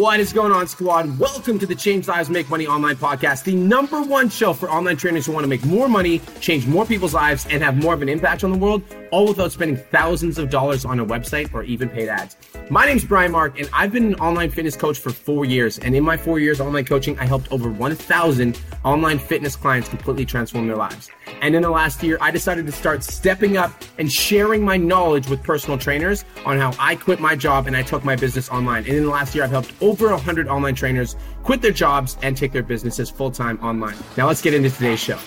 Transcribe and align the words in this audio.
What 0.00 0.20
is 0.20 0.32
going 0.32 0.52
on, 0.52 0.66
squad? 0.66 1.18
Welcome 1.18 1.58
to 1.58 1.66
the 1.66 1.74
Change 1.74 2.06
Lives 2.06 2.30
Make 2.30 2.48
Money 2.48 2.66
Online 2.66 2.96
podcast, 2.96 3.44
the 3.44 3.54
number 3.54 4.02
one 4.02 4.28
show 4.28 4.52
for 4.52 4.70
online 4.70 4.96
trainers 4.96 5.26
who 5.26 5.32
want 5.32 5.44
to 5.44 5.48
make 5.48 5.64
more 5.64 5.88
money, 5.88 6.20
change 6.40 6.66
more 6.66 6.86
people's 6.86 7.12
lives, 7.12 7.46
and 7.50 7.62
have 7.62 7.76
more 7.76 7.92
of 7.92 8.00
an 8.00 8.08
impact 8.08 8.44
on 8.44 8.52
the 8.52 8.58
world, 8.58 8.82
all 9.10 9.28
without 9.28 9.52
spending 9.52 9.76
thousands 9.76 10.38
of 10.38 10.48
dollars 10.48 10.84
on 10.84 11.00
a 11.00 11.04
website 11.04 11.52
or 11.52 11.64
even 11.64 11.88
paid 11.88 12.08
ads. 12.08 12.36
My 12.70 12.86
name 12.86 12.96
is 12.96 13.04
Brian 13.04 13.32
Mark, 13.32 13.58
and 13.58 13.68
I've 13.72 13.92
been 13.92 14.06
an 14.06 14.14
online 14.16 14.50
fitness 14.50 14.76
coach 14.76 14.98
for 14.98 15.10
four 15.10 15.44
years. 15.44 15.78
And 15.78 15.96
in 15.96 16.04
my 16.04 16.16
four 16.16 16.38
years 16.38 16.60
online 16.60 16.84
coaching, 16.84 17.18
I 17.18 17.24
helped 17.24 17.50
over 17.50 17.70
1,000 17.70 18.60
online 18.84 19.18
fitness 19.18 19.56
clients 19.56 19.88
completely 19.88 20.24
transform 20.24 20.66
their 20.66 20.76
lives. 20.76 21.10
And 21.40 21.54
in 21.54 21.62
the 21.62 21.70
last 21.70 22.02
year, 22.02 22.18
I 22.20 22.30
decided 22.30 22.66
to 22.66 22.72
start 22.72 23.02
stepping 23.02 23.56
up 23.56 23.72
and 23.98 24.12
sharing 24.12 24.64
my 24.64 24.76
knowledge 24.76 25.28
with 25.28 25.42
personal 25.42 25.78
trainers 25.78 26.24
on 26.44 26.58
how 26.58 26.74
I 26.78 26.96
quit 26.96 27.20
my 27.20 27.36
job 27.36 27.66
and 27.66 27.76
I 27.76 27.82
took 27.82 28.04
my 28.04 28.16
business 28.16 28.48
online. 28.48 28.84
And 28.84 28.94
in 28.94 29.04
the 29.04 29.10
last 29.10 29.34
year, 29.34 29.44
I've 29.44 29.50
helped 29.50 29.72
over 29.80 30.08
100 30.10 30.48
online 30.48 30.74
trainers 30.74 31.16
quit 31.42 31.62
their 31.62 31.72
jobs 31.72 32.18
and 32.22 32.36
take 32.36 32.52
their 32.52 32.62
businesses 32.62 33.10
full 33.10 33.30
time 33.30 33.58
online. 33.60 33.96
Now, 34.16 34.26
let's 34.26 34.42
get 34.42 34.54
into 34.54 34.70
today's 34.70 35.00
show. 35.00 35.18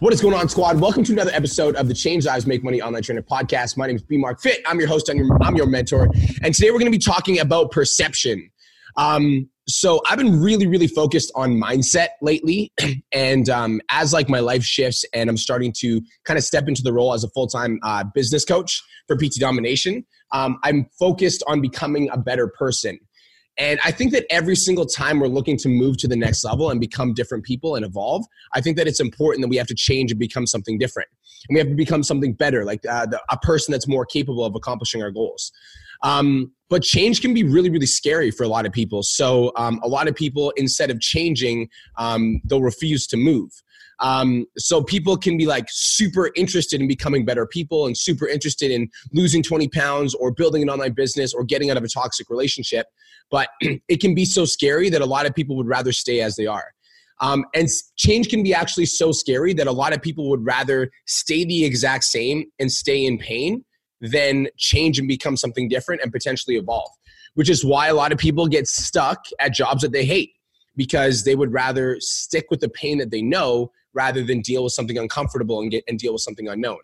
What 0.00 0.14
is 0.14 0.22
going 0.22 0.34
on, 0.34 0.48
squad? 0.48 0.80
Welcome 0.80 1.04
to 1.04 1.12
another 1.12 1.30
episode 1.34 1.76
of 1.76 1.86
the 1.86 1.92
Change 1.92 2.24
Lives 2.24 2.46
Make 2.46 2.64
Money 2.64 2.80
Online 2.80 3.02
Trainer 3.02 3.20
Podcast. 3.20 3.76
My 3.76 3.86
name 3.86 3.96
is 3.96 4.02
B 4.02 4.16
Mark 4.16 4.40
Fit. 4.40 4.62
I'm 4.66 4.78
your 4.78 4.88
host. 4.88 5.10
I'm 5.10 5.18
your, 5.18 5.42
I'm 5.42 5.56
your 5.56 5.66
mentor. 5.66 6.08
And 6.42 6.54
today 6.54 6.70
we're 6.70 6.78
going 6.78 6.90
to 6.90 6.98
be 6.98 7.04
talking 7.04 7.38
about 7.38 7.70
perception. 7.70 8.49
Um, 8.96 9.48
so 9.68 10.00
I've 10.08 10.18
been 10.18 10.40
really, 10.40 10.66
really 10.66 10.86
focused 10.86 11.30
on 11.34 11.52
mindset 11.52 12.08
lately. 12.22 12.72
And 13.12 13.48
um, 13.48 13.80
as 13.90 14.12
like 14.12 14.28
my 14.28 14.38
life 14.38 14.62
shifts 14.62 15.04
and 15.12 15.28
I'm 15.28 15.36
starting 15.36 15.72
to 15.78 16.00
kind 16.24 16.38
of 16.38 16.44
step 16.44 16.68
into 16.68 16.80
the 16.80 16.92
role 16.92 17.12
as 17.12 17.24
a 17.24 17.28
full-time 17.30 17.80
uh, 17.82 18.04
business 18.14 18.44
coach 18.44 18.80
for 19.08 19.16
PT 19.16 19.34
Domination, 19.40 20.06
um, 20.32 20.58
I'm 20.62 20.86
focused 20.98 21.42
on 21.48 21.60
becoming 21.60 22.08
a 22.12 22.16
better 22.16 22.46
person. 22.46 23.00
And 23.58 23.80
I 23.84 23.90
think 23.90 24.12
that 24.12 24.26
every 24.30 24.56
single 24.56 24.86
time 24.86 25.20
we're 25.20 25.28
looking 25.28 25.56
to 25.58 25.68
move 25.68 25.98
to 25.98 26.08
the 26.08 26.16
next 26.16 26.44
level 26.44 26.70
and 26.70 26.80
become 26.80 27.14
different 27.14 27.44
people 27.44 27.74
and 27.74 27.84
evolve, 27.84 28.24
I 28.54 28.60
think 28.60 28.76
that 28.76 28.86
it's 28.86 29.00
important 29.00 29.42
that 29.42 29.48
we 29.48 29.56
have 29.56 29.66
to 29.66 29.74
change 29.74 30.10
and 30.10 30.20
become 30.20 30.46
something 30.46 30.78
different. 30.78 31.08
And 31.48 31.54
we 31.54 31.58
have 31.58 31.68
to 31.68 31.74
become 31.74 32.02
something 32.02 32.32
better, 32.32 32.64
like 32.64 32.86
uh, 32.86 33.06
the, 33.06 33.20
a 33.30 33.36
person 33.38 33.72
that's 33.72 33.88
more 33.88 34.06
capable 34.06 34.44
of 34.44 34.54
accomplishing 34.54 35.02
our 35.02 35.10
goals. 35.10 35.52
Um, 36.02 36.52
but 36.68 36.82
change 36.82 37.20
can 37.20 37.34
be 37.34 37.42
really, 37.42 37.68
really 37.68 37.86
scary 37.86 38.30
for 38.30 38.44
a 38.44 38.48
lot 38.48 38.64
of 38.64 38.72
people. 38.72 39.02
So 39.02 39.52
um, 39.56 39.80
a 39.82 39.88
lot 39.88 40.08
of 40.08 40.14
people, 40.14 40.52
instead 40.56 40.90
of 40.90 41.00
changing, 41.00 41.68
um, 41.98 42.40
they'll 42.44 42.62
refuse 42.62 43.06
to 43.08 43.16
move. 43.16 43.50
Um, 43.98 44.46
so 44.56 44.82
people 44.82 45.16
can 45.16 45.36
be 45.36 45.46
like 45.46 45.66
super 45.68 46.30
interested 46.34 46.80
in 46.80 46.88
becoming 46.88 47.24
better 47.24 47.46
people 47.46 47.86
and 47.86 47.96
super 47.96 48.26
interested 48.26 48.70
in 48.70 48.88
losing 49.12 49.42
20 49.42 49.68
pounds 49.68 50.14
or 50.14 50.32
building 50.32 50.62
an 50.62 50.70
online 50.70 50.92
business 50.92 51.34
or 51.34 51.44
getting 51.44 51.70
out 51.70 51.76
of 51.76 51.84
a 51.84 51.88
toxic 51.88 52.30
relationship. 52.30 52.86
But 53.30 53.48
it 53.60 54.00
can 54.00 54.14
be 54.14 54.24
so 54.24 54.44
scary 54.46 54.88
that 54.90 55.02
a 55.02 55.06
lot 55.06 55.26
of 55.26 55.34
people 55.34 55.56
would 55.56 55.68
rather 55.68 55.92
stay 55.92 56.22
as 56.22 56.36
they 56.36 56.46
are. 56.46 56.72
Um, 57.20 57.44
and 57.54 57.68
change 57.96 58.30
can 58.30 58.42
be 58.42 58.54
actually 58.54 58.86
so 58.86 59.12
scary 59.12 59.52
that 59.54 59.66
a 59.66 59.72
lot 59.72 59.92
of 59.92 60.00
people 60.00 60.30
would 60.30 60.46
rather 60.46 60.90
stay 61.06 61.44
the 61.44 61.64
exact 61.66 62.04
same 62.04 62.44
and 62.58 62.72
stay 62.72 63.04
in 63.04 63.18
pain 63.18 63.62
than 64.00 64.48
change 64.56 64.98
and 64.98 65.08
become 65.08 65.36
something 65.36 65.68
different 65.68 66.00
and 66.02 66.12
potentially 66.12 66.56
evolve, 66.56 66.90
which 67.34 67.50
is 67.50 67.64
why 67.64 67.88
a 67.88 67.94
lot 67.94 68.12
of 68.12 68.18
people 68.18 68.46
get 68.46 68.66
stuck 68.66 69.24
at 69.38 69.52
jobs 69.54 69.82
that 69.82 69.92
they 69.92 70.04
hate 70.04 70.32
because 70.76 71.24
they 71.24 71.34
would 71.34 71.52
rather 71.52 71.96
stick 72.00 72.46
with 72.50 72.60
the 72.60 72.68
pain 72.68 72.98
that 72.98 73.10
they 73.10 73.22
know 73.22 73.70
rather 73.92 74.22
than 74.22 74.40
deal 74.40 74.64
with 74.64 74.72
something 74.72 74.98
uncomfortable 74.98 75.60
and 75.60 75.70
get 75.70 75.84
and 75.88 75.98
deal 75.98 76.12
with 76.12 76.22
something 76.22 76.48
unknown. 76.48 76.78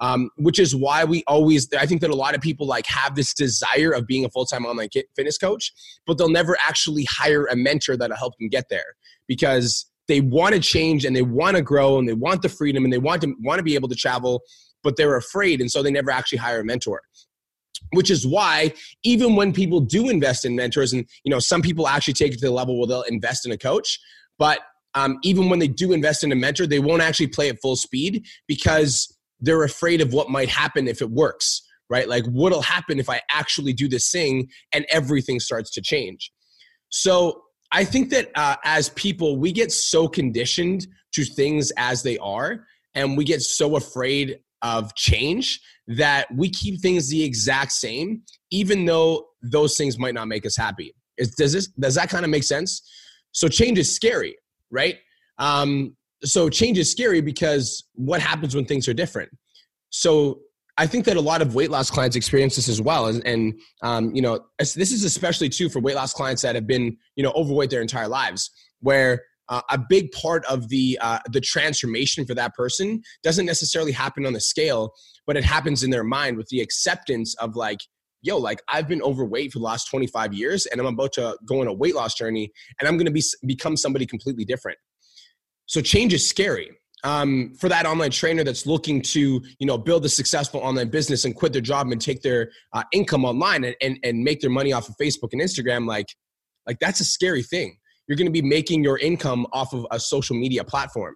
Um, 0.00 0.30
which 0.36 0.60
is 0.60 0.76
why 0.76 1.02
we 1.02 1.24
always 1.26 1.66
i 1.76 1.84
think 1.84 2.00
that 2.02 2.10
a 2.10 2.14
lot 2.14 2.36
of 2.36 2.40
people 2.40 2.68
like 2.68 2.86
have 2.86 3.16
this 3.16 3.34
desire 3.34 3.90
of 3.90 4.06
being 4.06 4.24
a 4.24 4.28
full-time 4.28 4.64
online 4.64 4.90
fitness 5.16 5.36
coach 5.36 5.72
but 6.06 6.16
they'll 6.16 6.30
never 6.30 6.56
actually 6.64 7.04
hire 7.10 7.46
a 7.46 7.56
mentor 7.56 7.96
that'll 7.96 8.16
help 8.16 8.38
them 8.38 8.48
get 8.48 8.68
there 8.70 8.94
because 9.26 9.90
they 10.06 10.20
want 10.20 10.54
to 10.54 10.60
change 10.60 11.04
and 11.04 11.16
they 11.16 11.22
want 11.22 11.56
to 11.56 11.62
grow 11.62 11.98
and 11.98 12.08
they 12.08 12.14
want 12.14 12.42
the 12.42 12.48
freedom 12.48 12.84
and 12.84 12.92
they 12.92 12.98
want 12.98 13.22
to 13.22 13.34
want 13.40 13.58
to 13.58 13.64
be 13.64 13.74
able 13.74 13.88
to 13.88 13.96
travel 13.96 14.40
but 14.82 14.96
they're 14.96 15.16
afraid 15.16 15.60
and 15.60 15.70
so 15.70 15.82
they 15.82 15.90
never 15.90 16.10
actually 16.10 16.38
hire 16.38 16.60
a 16.60 16.64
mentor 16.64 17.00
which 17.92 18.10
is 18.10 18.26
why 18.26 18.72
even 19.02 19.36
when 19.36 19.52
people 19.52 19.80
do 19.80 20.08
invest 20.08 20.44
in 20.44 20.56
mentors 20.56 20.92
and 20.92 21.06
you 21.24 21.30
know 21.30 21.38
some 21.38 21.62
people 21.62 21.86
actually 21.86 22.14
take 22.14 22.32
it 22.32 22.38
to 22.38 22.46
the 22.46 22.52
level 22.52 22.78
where 22.78 22.86
they'll 22.86 23.02
invest 23.02 23.46
in 23.46 23.52
a 23.52 23.58
coach 23.58 23.98
but 24.38 24.60
um, 24.94 25.18
even 25.22 25.48
when 25.48 25.58
they 25.58 25.68
do 25.68 25.92
invest 25.92 26.24
in 26.24 26.32
a 26.32 26.34
mentor, 26.34 26.66
they 26.66 26.80
won't 26.80 27.02
actually 27.02 27.28
play 27.28 27.48
at 27.48 27.60
full 27.60 27.76
speed 27.76 28.26
because 28.46 29.16
they're 29.40 29.62
afraid 29.62 30.00
of 30.00 30.12
what 30.12 30.30
might 30.30 30.48
happen 30.48 30.88
if 30.88 31.00
it 31.02 31.10
works, 31.10 31.62
right? 31.90 32.08
Like, 32.08 32.24
what'll 32.26 32.62
happen 32.62 32.98
if 32.98 33.08
I 33.08 33.20
actually 33.30 33.72
do 33.72 33.88
this 33.88 34.10
thing 34.10 34.48
and 34.72 34.86
everything 34.90 35.40
starts 35.40 35.70
to 35.72 35.82
change? 35.82 36.32
So, 36.88 37.42
I 37.70 37.84
think 37.84 38.08
that 38.10 38.30
uh, 38.34 38.56
as 38.64 38.88
people, 38.90 39.36
we 39.36 39.52
get 39.52 39.70
so 39.70 40.08
conditioned 40.08 40.86
to 41.12 41.24
things 41.24 41.70
as 41.76 42.02
they 42.02 42.16
are, 42.16 42.64
and 42.94 43.14
we 43.14 43.24
get 43.24 43.42
so 43.42 43.76
afraid 43.76 44.38
of 44.62 44.94
change 44.94 45.60
that 45.86 46.26
we 46.34 46.50
keep 46.50 46.80
things 46.80 47.08
the 47.08 47.22
exact 47.22 47.72
same, 47.72 48.22
even 48.50 48.84
though 48.84 49.26
those 49.42 49.76
things 49.76 49.98
might 49.98 50.14
not 50.14 50.28
make 50.28 50.44
us 50.44 50.56
happy. 50.56 50.94
Is, 51.16 51.30
does 51.32 51.52
this 51.52 51.68
does 51.68 51.94
that 51.94 52.08
kind 52.08 52.24
of 52.24 52.30
make 52.30 52.44
sense? 52.44 52.82
So 53.32 53.48
change 53.48 53.78
is 53.78 53.94
scary, 53.94 54.36
right? 54.70 54.96
Um, 55.38 55.96
so 56.24 56.48
change 56.48 56.78
is 56.78 56.90
scary 56.90 57.20
because 57.20 57.84
what 57.94 58.20
happens 58.20 58.54
when 58.54 58.64
things 58.64 58.88
are 58.88 58.94
different? 58.94 59.30
So 59.90 60.40
I 60.76 60.86
think 60.86 61.04
that 61.06 61.16
a 61.16 61.20
lot 61.20 61.42
of 61.42 61.54
weight 61.54 61.70
loss 61.70 61.90
clients 61.90 62.16
experience 62.16 62.56
this 62.56 62.68
as 62.68 62.80
well, 62.80 63.06
and, 63.06 63.26
and 63.26 63.60
um, 63.82 64.14
you 64.14 64.22
know 64.22 64.40
this 64.58 64.76
is 64.76 65.04
especially 65.04 65.48
true 65.48 65.68
for 65.68 65.80
weight 65.80 65.96
loss 65.96 66.12
clients 66.12 66.42
that 66.42 66.54
have 66.54 66.66
been 66.66 66.96
you 67.16 67.24
know 67.24 67.32
overweight 67.32 67.70
their 67.70 67.82
entire 67.82 68.08
lives, 68.08 68.50
where 68.80 69.22
uh, 69.48 69.62
a 69.70 69.78
big 69.78 70.12
part 70.12 70.44
of 70.46 70.68
the 70.68 70.98
uh, 71.00 71.18
the 71.30 71.40
transformation 71.40 72.24
for 72.24 72.34
that 72.34 72.54
person 72.54 73.02
doesn't 73.22 73.46
necessarily 73.46 73.92
happen 73.92 74.26
on 74.26 74.32
the 74.32 74.40
scale, 74.40 74.92
but 75.26 75.36
it 75.36 75.44
happens 75.44 75.82
in 75.82 75.90
their 75.90 76.04
mind 76.04 76.36
with 76.36 76.48
the 76.48 76.60
acceptance 76.60 77.34
of 77.36 77.56
like 77.56 77.80
yo, 78.22 78.36
like 78.36 78.60
I've 78.68 78.88
been 78.88 79.02
overweight 79.02 79.52
for 79.52 79.58
the 79.58 79.64
last 79.64 79.86
25 79.86 80.34
years 80.34 80.66
and 80.66 80.80
I'm 80.80 80.86
about 80.86 81.12
to 81.14 81.36
go 81.46 81.60
on 81.60 81.68
a 81.68 81.72
weight 81.72 81.94
loss 81.94 82.14
journey 82.14 82.50
and 82.78 82.88
I'm 82.88 82.96
going 82.96 83.06
to 83.06 83.12
be 83.12 83.22
become 83.46 83.76
somebody 83.76 84.06
completely 84.06 84.44
different. 84.44 84.78
So 85.66 85.80
change 85.80 86.14
is 86.14 86.28
scary. 86.28 86.70
Um, 87.04 87.54
for 87.60 87.68
that 87.68 87.86
online 87.86 88.10
trainer 88.10 88.42
that's 88.42 88.66
looking 88.66 89.00
to 89.02 89.40
you 89.60 89.66
know 89.66 89.78
build 89.78 90.04
a 90.04 90.08
successful 90.08 90.58
online 90.60 90.88
business 90.88 91.24
and 91.24 91.32
quit 91.32 91.52
their 91.52 91.62
job 91.62 91.92
and 91.92 92.00
take 92.00 92.22
their 92.22 92.50
uh, 92.72 92.82
income 92.92 93.24
online 93.24 93.62
and, 93.62 93.76
and, 93.80 94.00
and 94.02 94.24
make 94.24 94.40
their 94.40 94.50
money 94.50 94.72
off 94.72 94.88
of 94.88 94.96
facebook 95.00 95.28
and 95.30 95.40
instagram 95.40 95.86
like 95.86 96.06
like 96.66 96.80
that's 96.80 96.98
a 96.98 97.04
scary 97.04 97.44
thing 97.44 97.78
you're 98.08 98.16
going 98.16 98.26
to 98.26 98.32
be 98.32 98.42
making 98.42 98.82
your 98.82 98.98
income 98.98 99.46
off 99.52 99.72
of 99.72 99.86
a 99.90 100.00
social 100.00 100.36
media 100.36 100.64
platform 100.64 101.14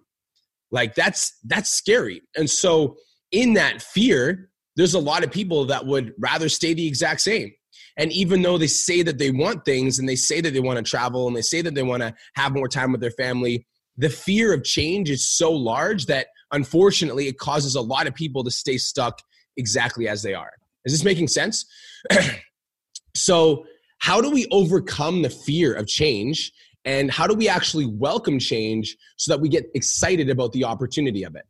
like 0.71 0.95
that's 0.95 1.37
that's 1.45 1.69
scary 1.69 2.21
and 2.35 2.49
so 2.49 2.95
in 3.31 3.53
that 3.53 3.81
fear 3.81 4.49
there's 4.75 4.93
a 4.93 4.99
lot 4.99 5.23
of 5.23 5.31
people 5.31 5.65
that 5.65 5.85
would 5.85 6.13
rather 6.19 6.49
stay 6.49 6.73
the 6.73 6.87
exact 6.87 7.21
same. 7.21 7.51
And 7.97 8.11
even 8.11 8.41
though 8.41 8.57
they 8.57 8.67
say 8.67 9.03
that 9.03 9.19
they 9.19 9.31
want 9.31 9.65
things 9.65 9.99
and 9.99 10.09
they 10.09 10.15
say 10.15 10.41
that 10.41 10.53
they 10.53 10.59
want 10.59 10.77
to 10.77 10.83
travel 10.83 11.27
and 11.27 11.35
they 11.35 11.41
say 11.41 11.61
that 11.61 11.75
they 11.75 11.83
want 11.83 12.01
to 12.01 12.13
have 12.35 12.53
more 12.53 12.67
time 12.67 12.91
with 12.91 13.01
their 13.01 13.11
family, 13.11 13.67
the 13.97 14.09
fear 14.09 14.53
of 14.53 14.63
change 14.63 15.09
is 15.09 15.27
so 15.27 15.51
large 15.51 16.07
that 16.07 16.27
unfortunately 16.51 17.27
it 17.27 17.37
causes 17.37 17.75
a 17.75 17.81
lot 17.81 18.07
of 18.07 18.15
people 18.15 18.43
to 18.43 18.51
stay 18.51 18.77
stuck 18.77 19.19
exactly 19.57 20.07
as 20.07 20.23
they 20.23 20.33
are. 20.33 20.51
Is 20.85 20.93
this 20.93 21.03
making 21.03 21.27
sense? 21.27 21.65
so, 23.15 23.65
how 23.99 24.19
do 24.19 24.29
we 24.29 24.47
overcome 24.51 25.21
the 25.21 25.29
fear 25.29 25.73
of 25.73 25.87
change? 25.87 26.51
And 26.85 27.09
how 27.09 27.27
do 27.27 27.33
we 27.33 27.47
actually 27.47 27.85
welcome 27.85 28.39
change 28.39 28.97
so 29.17 29.31
that 29.31 29.39
we 29.39 29.49
get 29.49 29.65
excited 29.73 30.29
about 30.29 30.51
the 30.51 30.65
opportunity 30.65 31.23
of 31.23 31.35
it? 31.35 31.45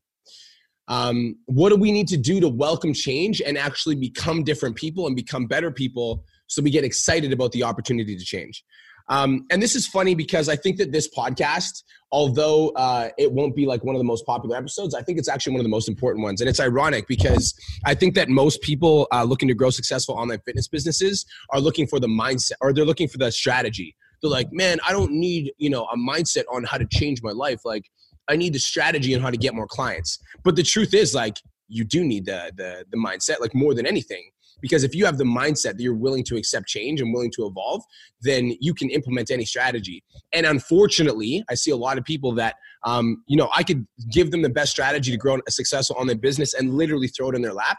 um, 0.88 1.36
what 1.46 1.70
do 1.70 1.76
we 1.76 1.92
need 1.92 2.08
to 2.10 2.18
do 2.18 2.40
to 2.40 2.50
welcome 2.50 2.94
change 2.94 3.41
and 3.41 3.58
actually 3.58 3.96
become 3.96 4.44
different 4.44 4.76
people 4.76 5.08
and 5.08 5.16
become 5.16 5.46
better 5.46 5.72
people 5.72 6.26
so 6.47 6.62
we 6.62 6.70
get 6.70 6.84
excited 6.84 7.32
about 7.32 7.52
the 7.52 7.64
opportunity 7.64 8.18
to 8.18 8.24
change 8.24 8.64
um, 9.09 9.46
and 9.52 9.62
this 9.62 9.76
is 9.76 9.88
funny 9.88 10.14
because 10.14 10.50
i 10.50 10.56
think 10.56 10.78
that 10.78 10.91
this 10.91 11.09
podcast 11.16 11.84
although 12.12 12.70
uh, 12.76 13.09
it 13.18 13.32
won't 13.32 13.56
be 13.56 13.66
like 13.66 13.84
one 13.84 13.96
of 13.96 14.00
the 14.00 14.06
most 14.06 14.26
popular 14.26 14.58
episodes 14.58 14.94
i 14.94 15.02
think 15.02 15.18
it's 15.18 15.29
actually 15.29 15.53
one 15.53 15.62
of 15.62 15.66
the 15.66 15.70
most 15.70 15.88
important 15.88 16.24
ones 16.24 16.41
and 16.41 16.50
it's 16.50 16.59
ironic 16.59 17.08
because 17.08 17.53
i 17.86 17.94
think 17.94 18.14
that 18.14 18.28
most 18.29 18.62
people 18.62 19.08
uh, 19.14 19.24
looking 19.24 19.47
to 19.47 19.53
grow 19.53 19.70
successful 19.70 20.16
online 20.16 20.40
fitness 20.46 20.68
businesses 20.68 21.26
are 21.52 21.62
looking 21.62 21.88
for 21.88 22.00
the 22.00 22.08
mindset 22.08 22.53
or 22.62 22.74
they're 22.74 22.86
looking 22.86 23.08
for 23.08 23.18
the 23.18 23.32
strategy 23.32 23.96
they're 24.23 24.31
like 24.31 24.52
man 24.52 24.79
i 24.87 24.91
don't 24.91 25.11
need 25.11 25.53
you 25.59 25.70
know 25.70 25.84
a 25.85 25.97
mindset 25.97 26.46
on 26.52 26.64
how 26.64 26.78
to 26.79 26.87
change 26.91 27.22
my 27.22 27.31
life 27.31 27.59
like 27.64 27.85
I 28.29 28.35
need 28.35 28.53
the 28.53 28.59
strategy 28.59 29.16
on 29.16 29.22
how 29.22 29.29
to 29.29 29.37
get 29.37 29.53
more 29.53 29.67
clients. 29.67 30.20
But 30.43 30.55
the 30.55 30.64
truth 30.64 30.93
is, 30.93 31.14
like, 31.14 31.37
you 31.67 31.84
do 31.84 32.03
need 32.03 32.25
the 32.25 32.52
the 32.55 32.85
the 32.91 32.97
mindset, 32.97 33.40
like 33.41 33.53
more 33.53 33.73
than 33.73 33.85
anything. 33.85 34.29
Because 34.61 34.85
if 34.85 34.96
you 34.96 35.05
have 35.05 35.17
the 35.17 35.25
mindset 35.25 35.73
that 35.73 35.81
you're 35.81 35.93
willing 35.93 36.23
to 36.25 36.37
accept 36.37 36.67
change 36.67 37.02
and 37.02 37.14
willing 37.14 37.31
to 37.31 37.46
evolve, 37.46 37.84
then 38.22 38.55
you 38.61 38.73
can 38.73 38.90
implement 38.91 39.29
any 39.29 39.43
strategy. 39.43 40.03
And 40.31 40.46
unfortunately, 40.46 41.43
I 41.49 41.55
see 41.55 41.72
a 41.72 41.76
lot 41.76 41.97
of 41.97 42.05
people 42.05 42.31
that, 42.35 42.55
um, 42.85 43.23
you 43.28 43.35
know, 43.35 43.49
I 43.53 43.64
could 43.64 43.85
give 44.09 44.31
them 44.31 44.41
the 44.41 44.49
best 44.49 44.72
strategy 44.72 45.11
to 45.11 45.17
grow 45.17 45.37
a 45.46 45.52
successful 45.52 45.97
online 45.99 46.19
business 46.19 46.53
and 46.53 46.76
literally 46.76 47.09
throw 47.09 47.29
it 47.31 47.35
in 47.35 47.41
their 47.41 47.53
lap. 47.53 47.78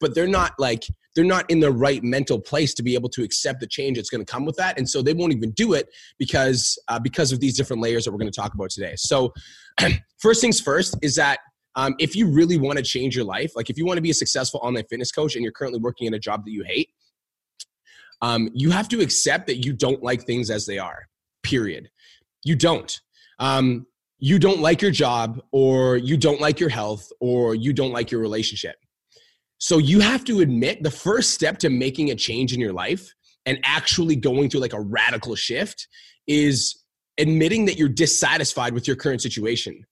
but 0.00 0.14
they're 0.14 0.26
not 0.26 0.52
like 0.58 0.84
they're 1.14 1.24
not 1.24 1.48
in 1.50 1.60
the 1.60 1.70
right 1.70 2.02
mental 2.02 2.40
place 2.40 2.72
to 2.74 2.82
be 2.82 2.94
able 2.94 3.08
to 3.08 3.22
accept 3.22 3.60
the 3.60 3.66
change 3.66 3.96
that's 3.96 4.10
going 4.10 4.24
to 4.24 4.30
come 4.30 4.44
with 4.44 4.56
that 4.56 4.78
and 4.78 4.88
so 4.88 5.02
they 5.02 5.12
won't 5.12 5.32
even 5.32 5.50
do 5.52 5.72
it 5.72 5.88
because 6.18 6.78
uh, 6.88 6.98
because 6.98 7.32
of 7.32 7.40
these 7.40 7.56
different 7.56 7.82
layers 7.82 8.04
that 8.04 8.12
we're 8.12 8.18
going 8.18 8.30
to 8.30 8.40
talk 8.40 8.54
about 8.54 8.70
today. 8.70 8.94
So 8.96 9.32
first 10.18 10.40
things 10.40 10.60
first 10.60 10.96
is 11.02 11.16
that 11.16 11.40
um, 11.76 11.94
if 11.98 12.16
you 12.16 12.28
really 12.28 12.58
want 12.58 12.78
to 12.78 12.84
change 12.84 13.14
your 13.14 13.24
life 13.24 13.52
like 13.54 13.70
if 13.70 13.78
you 13.78 13.86
want 13.86 13.96
to 13.96 14.02
be 14.02 14.10
a 14.10 14.14
successful 14.14 14.60
online 14.62 14.84
fitness 14.90 15.12
coach 15.12 15.36
and 15.36 15.42
you're 15.42 15.52
currently 15.52 15.80
working 15.80 16.06
in 16.06 16.14
a 16.14 16.18
job 16.18 16.44
that 16.44 16.50
you 16.50 16.64
hate 16.64 16.90
um, 18.22 18.50
you 18.52 18.70
have 18.70 18.88
to 18.88 19.00
accept 19.00 19.46
that 19.46 19.64
you 19.64 19.72
don't 19.72 20.02
like 20.02 20.24
things 20.24 20.50
as 20.50 20.66
they 20.66 20.78
are 20.78 21.08
period. 21.42 21.90
You 22.44 22.56
don't. 22.56 23.00
Um, 23.38 23.86
you 24.18 24.38
don't 24.38 24.60
like 24.60 24.82
your 24.82 24.90
job 24.90 25.40
or 25.50 25.96
you 25.96 26.16
don't 26.16 26.40
like 26.40 26.60
your 26.60 26.68
health 26.68 27.10
or 27.20 27.54
you 27.54 27.72
don't 27.72 27.92
like 27.92 28.10
your 28.10 28.20
relationship 28.20 28.76
so 29.60 29.76
you 29.76 30.00
have 30.00 30.24
to 30.24 30.40
admit 30.40 30.82
the 30.82 30.90
first 30.90 31.32
step 31.32 31.58
to 31.58 31.68
making 31.68 32.10
a 32.10 32.14
change 32.14 32.54
in 32.54 32.60
your 32.60 32.72
life 32.72 33.14
and 33.44 33.60
actually 33.62 34.16
going 34.16 34.48
through 34.48 34.60
like 34.60 34.72
a 34.72 34.80
radical 34.80 35.34
shift 35.34 35.86
is 36.26 36.82
admitting 37.18 37.66
that 37.66 37.76
you're 37.76 37.88
dissatisfied 37.88 38.72
with 38.72 38.86
your 38.86 38.96
current 38.96 39.20
situation. 39.20 39.84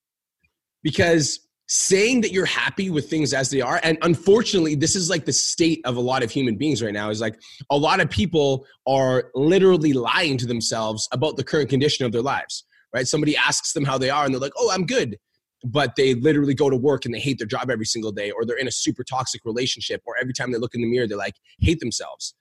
Because 0.82 1.40
saying 1.66 2.22
that 2.22 2.32
you're 2.32 2.46
happy 2.46 2.88
with 2.88 3.10
things 3.10 3.34
as 3.34 3.50
they 3.50 3.60
are 3.60 3.78
and 3.82 3.98
unfortunately 4.00 4.74
this 4.74 4.96
is 4.96 5.10
like 5.10 5.26
the 5.26 5.32
state 5.34 5.82
of 5.84 5.96
a 5.96 6.00
lot 6.00 6.22
of 6.22 6.30
human 6.30 6.56
beings 6.56 6.82
right 6.82 6.94
now 6.94 7.10
is 7.10 7.20
like 7.20 7.38
a 7.68 7.76
lot 7.76 8.00
of 8.00 8.08
people 8.08 8.64
are 8.86 9.30
literally 9.34 9.92
lying 9.92 10.38
to 10.38 10.46
themselves 10.46 11.06
about 11.12 11.36
the 11.36 11.44
current 11.44 11.68
condition 11.68 12.06
of 12.06 12.12
their 12.12 12.22
lives 12.22 12.64
right 12.94 13.06
somebody 13.06 13.36
asks 13.36 13.74
them 13.74 13.84
how 13.84 13.98
they 13.98 14.08
are 14.08 14.24
and 14.24 14.32
they're 14.32 14.40
like 14.40 14.54
oh 14.56 14.70
i'm 14.72 14.86
good 14.86 15.18
but 15.64 15.96
they 15.96 16.14
literally 16.14 16.55
go 16.55 16.70
to 16.70 16.76
work 16.76 17.05
and 17.05 17.14
they 17.14 17.19
hate 17.19 17.38
their 17.38 17.46
job 17.46 17.70
every 17.70 17.87
single 17.87 18.12
day 18.12 18.31
or 18.31 18.44
they're 18.44 18.58
in 18.58 18.69
a 18.69 18.72
super 18.72 19.02
toxic 19.02 19.44
relationship 19.44 20.02
or 20.06 20.14
every 20.20 20.32
time 20.32 20.52
they 20.52 20.58
look 20.58 20.75
in 20.75 20.81
the 20.81 20.88
mirror 20.88 21.06
they 21.06 21.14
like 21.14 21.34
hate 21.60 21.81
themselves. 21.81 22.34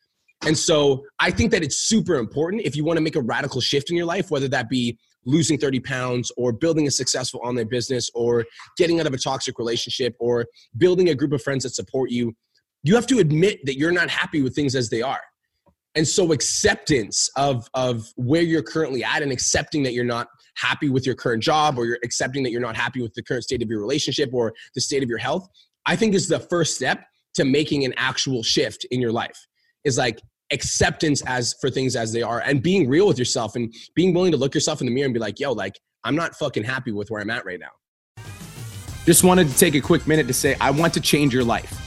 And 0.46 0.56
so 0.56 1.04
i 1.19 1.31
think 1.31 1.52
that 1.52 1.64
it's 1.64 1.78
super 1.78 2.16
important 2.16 2.62
if 2.64 2.75
you 2.75 2.86
want 2.86 2.98
to 2.98 3.02
make 3.02 3.16
a 3.16 3.22
radical 3.22 3.60
shift 3.60 3.90
in 3.90 3.98
your 3.98 4.06
life 4.06 4.30
whether 4.30 4.48
that 4.50 4.69
be 4.69 5.00
losing 5.25 5.58
30 5.58 5.80
pounds 5.80 6.31
or 6.38 6.54
building 6.54 6.86
a 6.88 6.92
successful 6.92 7.42
online 7.44 7.68
business 7.68 8.10
or 8.14 8.46
getting 8.78 9.00
out 9.00 9.08
of 9.08 9.14
a 9.14 9.18
toxic 9.18 9.58
relationship 9.58 10.16
or 10.20 10.46
building 10.78 11.10
a 11.10 11.16
group 11.16 11.34
of 11.34 11.42
friends 11.42 11.63
that 11.63 11.74
support 11.74 12.12
you 12.12 12.36
you 12.84 12.96
have 12.96 13.08
to 13.08 13.20
admit 13.20 13.60
that 13.66 13.78
you're 13.78 13.92
not 13.92 14.10
happy 14.10 14.42
with 14.42 14.56
things 14.56 14.75
as 14.75 14.90
they 14.90 15.02
are. 15.02 15.22
And 15.96 16.08
so 16.08 16.31
acceptance 16.31 17.30
of 17.36 17.68
of 17.74 18.08
where 18.16 18.44
you're 18.44 18.63
currently 18.63 19.04
at 19.04 19.22
and 19.24 19.31
accepting 19.31 19.84
that 19.84 19.94
you're 19.94 20.06
not 20.06 20.28
happy 20.57 20.89
with 20.89 21.06
your 21.06 21.15
current 21.15 21.42
job 21.42 21.77
or 21.77 21.86
you're 21.86 22.00
accepting 22.04 22.44
that 22.44 22.51
you're 22.51 22.62
not 22.62 22.75
happy 22.75 23.01
with 23.01 23.13
the 23.13 23.24
current 23.24 23.44
state 23.44 23.62
of 23.62 23.69
your 23.69 23.80
relationship 23.80 24.30
or 24.33 24.54
the 24.75 24.81
state 24.81 25.04
of 25.04 25.09
your 25.09 25.18
health 25.18 25.48
i 25.86 25.95
think 25.95 26.13
is 26.13 26.27
the 26.27 26.39
first 26.39 26.75
step 26.75 27.06
to 27.38 27.45
making 27.45 27.86
an 27.86 27.94
actual 27.98 28.42
shift 28.44 28.86
in 28.92 29.00
your 29.00 29.12
life. 29.12 29.48
Is 29.83 29.98
like 29.98 30.19
acceptance 30.51 31.21
as 31.25 31.54
for 31.62 31.69
things 31.69 31.95
as 31.95 32.12
they 32.12 32.21
are 32.21 32.39
and 32.39 32.62
being 32.62 32.89
real 32.89 33.07
with 33.07 33.19
yourself 33.19 33.56
and 33.56 33.74
being 33.95 34.13
willing 34.13 34.31
to 34.31 34.38
look 34.38 34.54
yourself 34.56 34.81
in 34.81 34.88
the 34.88 34.94
mirror 34.94 35.06
and 35.06 35.13
be 35.13 35.19
like 35.19 35.42
yo 35.42 35.51
like 35.51 35.77
i'm 36.06 36.15
not 36.15 36.33
fucking 36.36 36.63
happy 36.63 36.94
with 36.94 37.12
where 37.12 37.21
i'm 37.21 37.30
at 37.30 37.45
right 37.45 37.60
now. 37.60 38.24
Just 39.06 39.25
wanted 39.25 39.50
to 39.50 39.57
take 39.57 39.75
a 39.75 39.81
quick 39.81 40.07
minute 40.07 40.25
to 40.27 40.33
say 40.33 40.56
i 40.62 40.71
want 40.71 40.94
to 40.94 41.01
change 41.01 41.33
your 41.33 41.44
life 41.44 41.87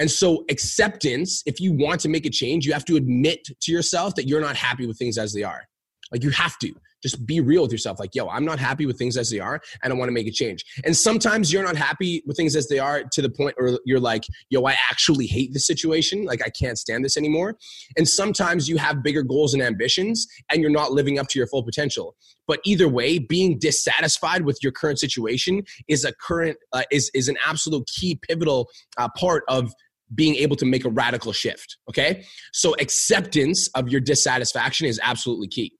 And 0.00 0.10
so, 0.10 0.44
acceptance, 0.48 1.42
if 1.44 1.60
you 1.60 1.72
want 1.74 2.00
to 2.00 2.08
make 2.08 2.24
a 2.24 2.30
change, 2.30 2.66
you 2.66 2.72
have 2.72 2.86
to 2.86 2.96
admit 2.96 3.46
to 3.60 3.70
yourself 3.70 4.14
that 4.14 4.26
you're 4.26 4.40
not 4.40 4.56
happy 4.56 4.86
with 4.86 4.98
things 4.98 5.18
as 5.18 5.34
they 5.34 5.44
are. 5.44 5.68
Like, 6.10 6.24
you 6.24 6.30
have 6.30 6.58
to 6.60 6.72
just 7.02 7.24
be 7.26 7.40
real 7.40 7.62
with 7.62 7.72
yourself. 7.72 7.98
Like, 8.00 8.14
yo, 8.14 8.26
I'm 8.28 8.44
not 8.44 8.58
happy 8.58 8.86
with 8.86 8.98
things 8.98 9.16
as 9.16 9.30
they 9.30 9.40
are, 9.40 9.60
and 9.82 9.92
I 9.92 9.96
want 9.96 10.08
to 10.08 10.12
make 10.12 10.26
a 10.26 10.30
change. 10.30 10.64
And 10.84 10.96
sometimes 10.96 11.52
you're 11.52 11.62
not 11.62 11.76
happy 11.76 12.22
with 12.26 12.36
things 12.36 12.56
as 12.56 12.68
they 12.68 12.78
are 12.78 13.04
to 13.04 13.22
the 13.22 13.28
point 13.28 13.56
where 13.58 13.78
you're 13.84 14.00
like, 14.00 14.24
yo, 14.48 14.64
I 14.64 14.72
actually 14.90 15.26
hate 15.26 15.52
this 15.52 15.66
situation. 15.66 16.24
Like, 16.24 16.40
I 16.44 16.48
can't 16.50 16.78
stand 16.78 17.04
this 17.04 17.18
anymore. 17.18 17.58
And 17.98 18.08
sometimes 18.08 18.68
you 18.68 18.78
have 18.78 19.02
bigger 19.02 19.22
goals 19.22 19.52
and 19.52 19.62
ambitions, 19.62 20.26
and 20.50 20.62
you're 20.62 20.70
not 20.70 20.92
living 20.92 21.18
up 21.18 21.28
to 21.28 21.38
your 21.38 21.46
full 21.46 21.62
potential. 21.62 22.16
But 22.46 22.60
either 22.64 22.88
way, 22.88 23.18
being 23.18 23.58
dissatisfied 23.58 24.44
with 24.44 24.58
your 24.62 24.72
current 24.72 24.98
situation 24.98 25.62
is 25.88 26.04
a 26.04 26.12
current 26.14 26.56
uh, 26.72 26.82
is 26.90 27.10
is 27.14 27.28
an 27.28 27.36
absolute 27.46 27.86
key 27.86 28.18
pivotal 28.26 28.68
uh, 28.98 29.08
part 29.16 29.44
of 29.46 29.72
being 30.14 30.36
able 30.36 30.56
to 30.56 30.66
make 30.66 30.84
a 30.84 30.90
radical 30.90 31.32
shift. 31.32 31.76
Okay. 31.88 32.24
So 32.52 32.74
acceptance 32.80 33.68
of 33.74 33.88
your 33.88 34.00
dissatisfaction 34.00 34.86
is 34.86 35.00
absolutely 35.02 35.48
key. 35.48 35.72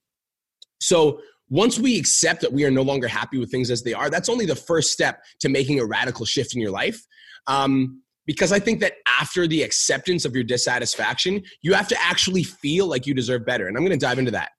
So 0.81 1.21
once 1.49 1.79
we 1.79 1.99
accept 1.99 2.41
that 2.43 2.53
we 2.53 2.65
are 2.65 2.71
no 2.71 2.83
longer 2.83 3.09
happy 3.09 3.39
with 3.39 3.51
things 3.51 3.71
as 3.71 3.83
they 3.83 3.93
are, 3.93 4.09
that's 4.09 4.29
only 4.29 4.47
the 4.47 4.55
first 4.55 4.93
step 4.93 5.23
to 5.41 5.49
making 5.49 5.81
a 5.81 5.85
radical 5.85 6.25
shift 6.25 6.55
in 6.55 6.61
your 6.61 6.71
life. 6.71 7.01
Um, 7.47 8.03
because 8.27 8.53
I 8.53 8.61
think 8.61 8.81
that 8.81 8.95
after 9.21 9.49
the 9.49 9.63
acceptance 9.63 10.25
of 10.25 10.35
your 10.35 10.45
dissatisfaction, 10.45 11.43
you 11.63 11.75
have 11.75 11.89
to 11.89 12.01
actually 12.01 12.45
feel 12.45 12.87
like 12.87 13.07
you 13.07 13.15
deserve 13.15 13.45
better. 13.45 13.67
And 13.67 13.77
I'm 13.77 13.83
going 13.85 13.99
to 13.99 14.07
dive 14.07 14.21
into 14.21 14.31
that. 14.31 14.51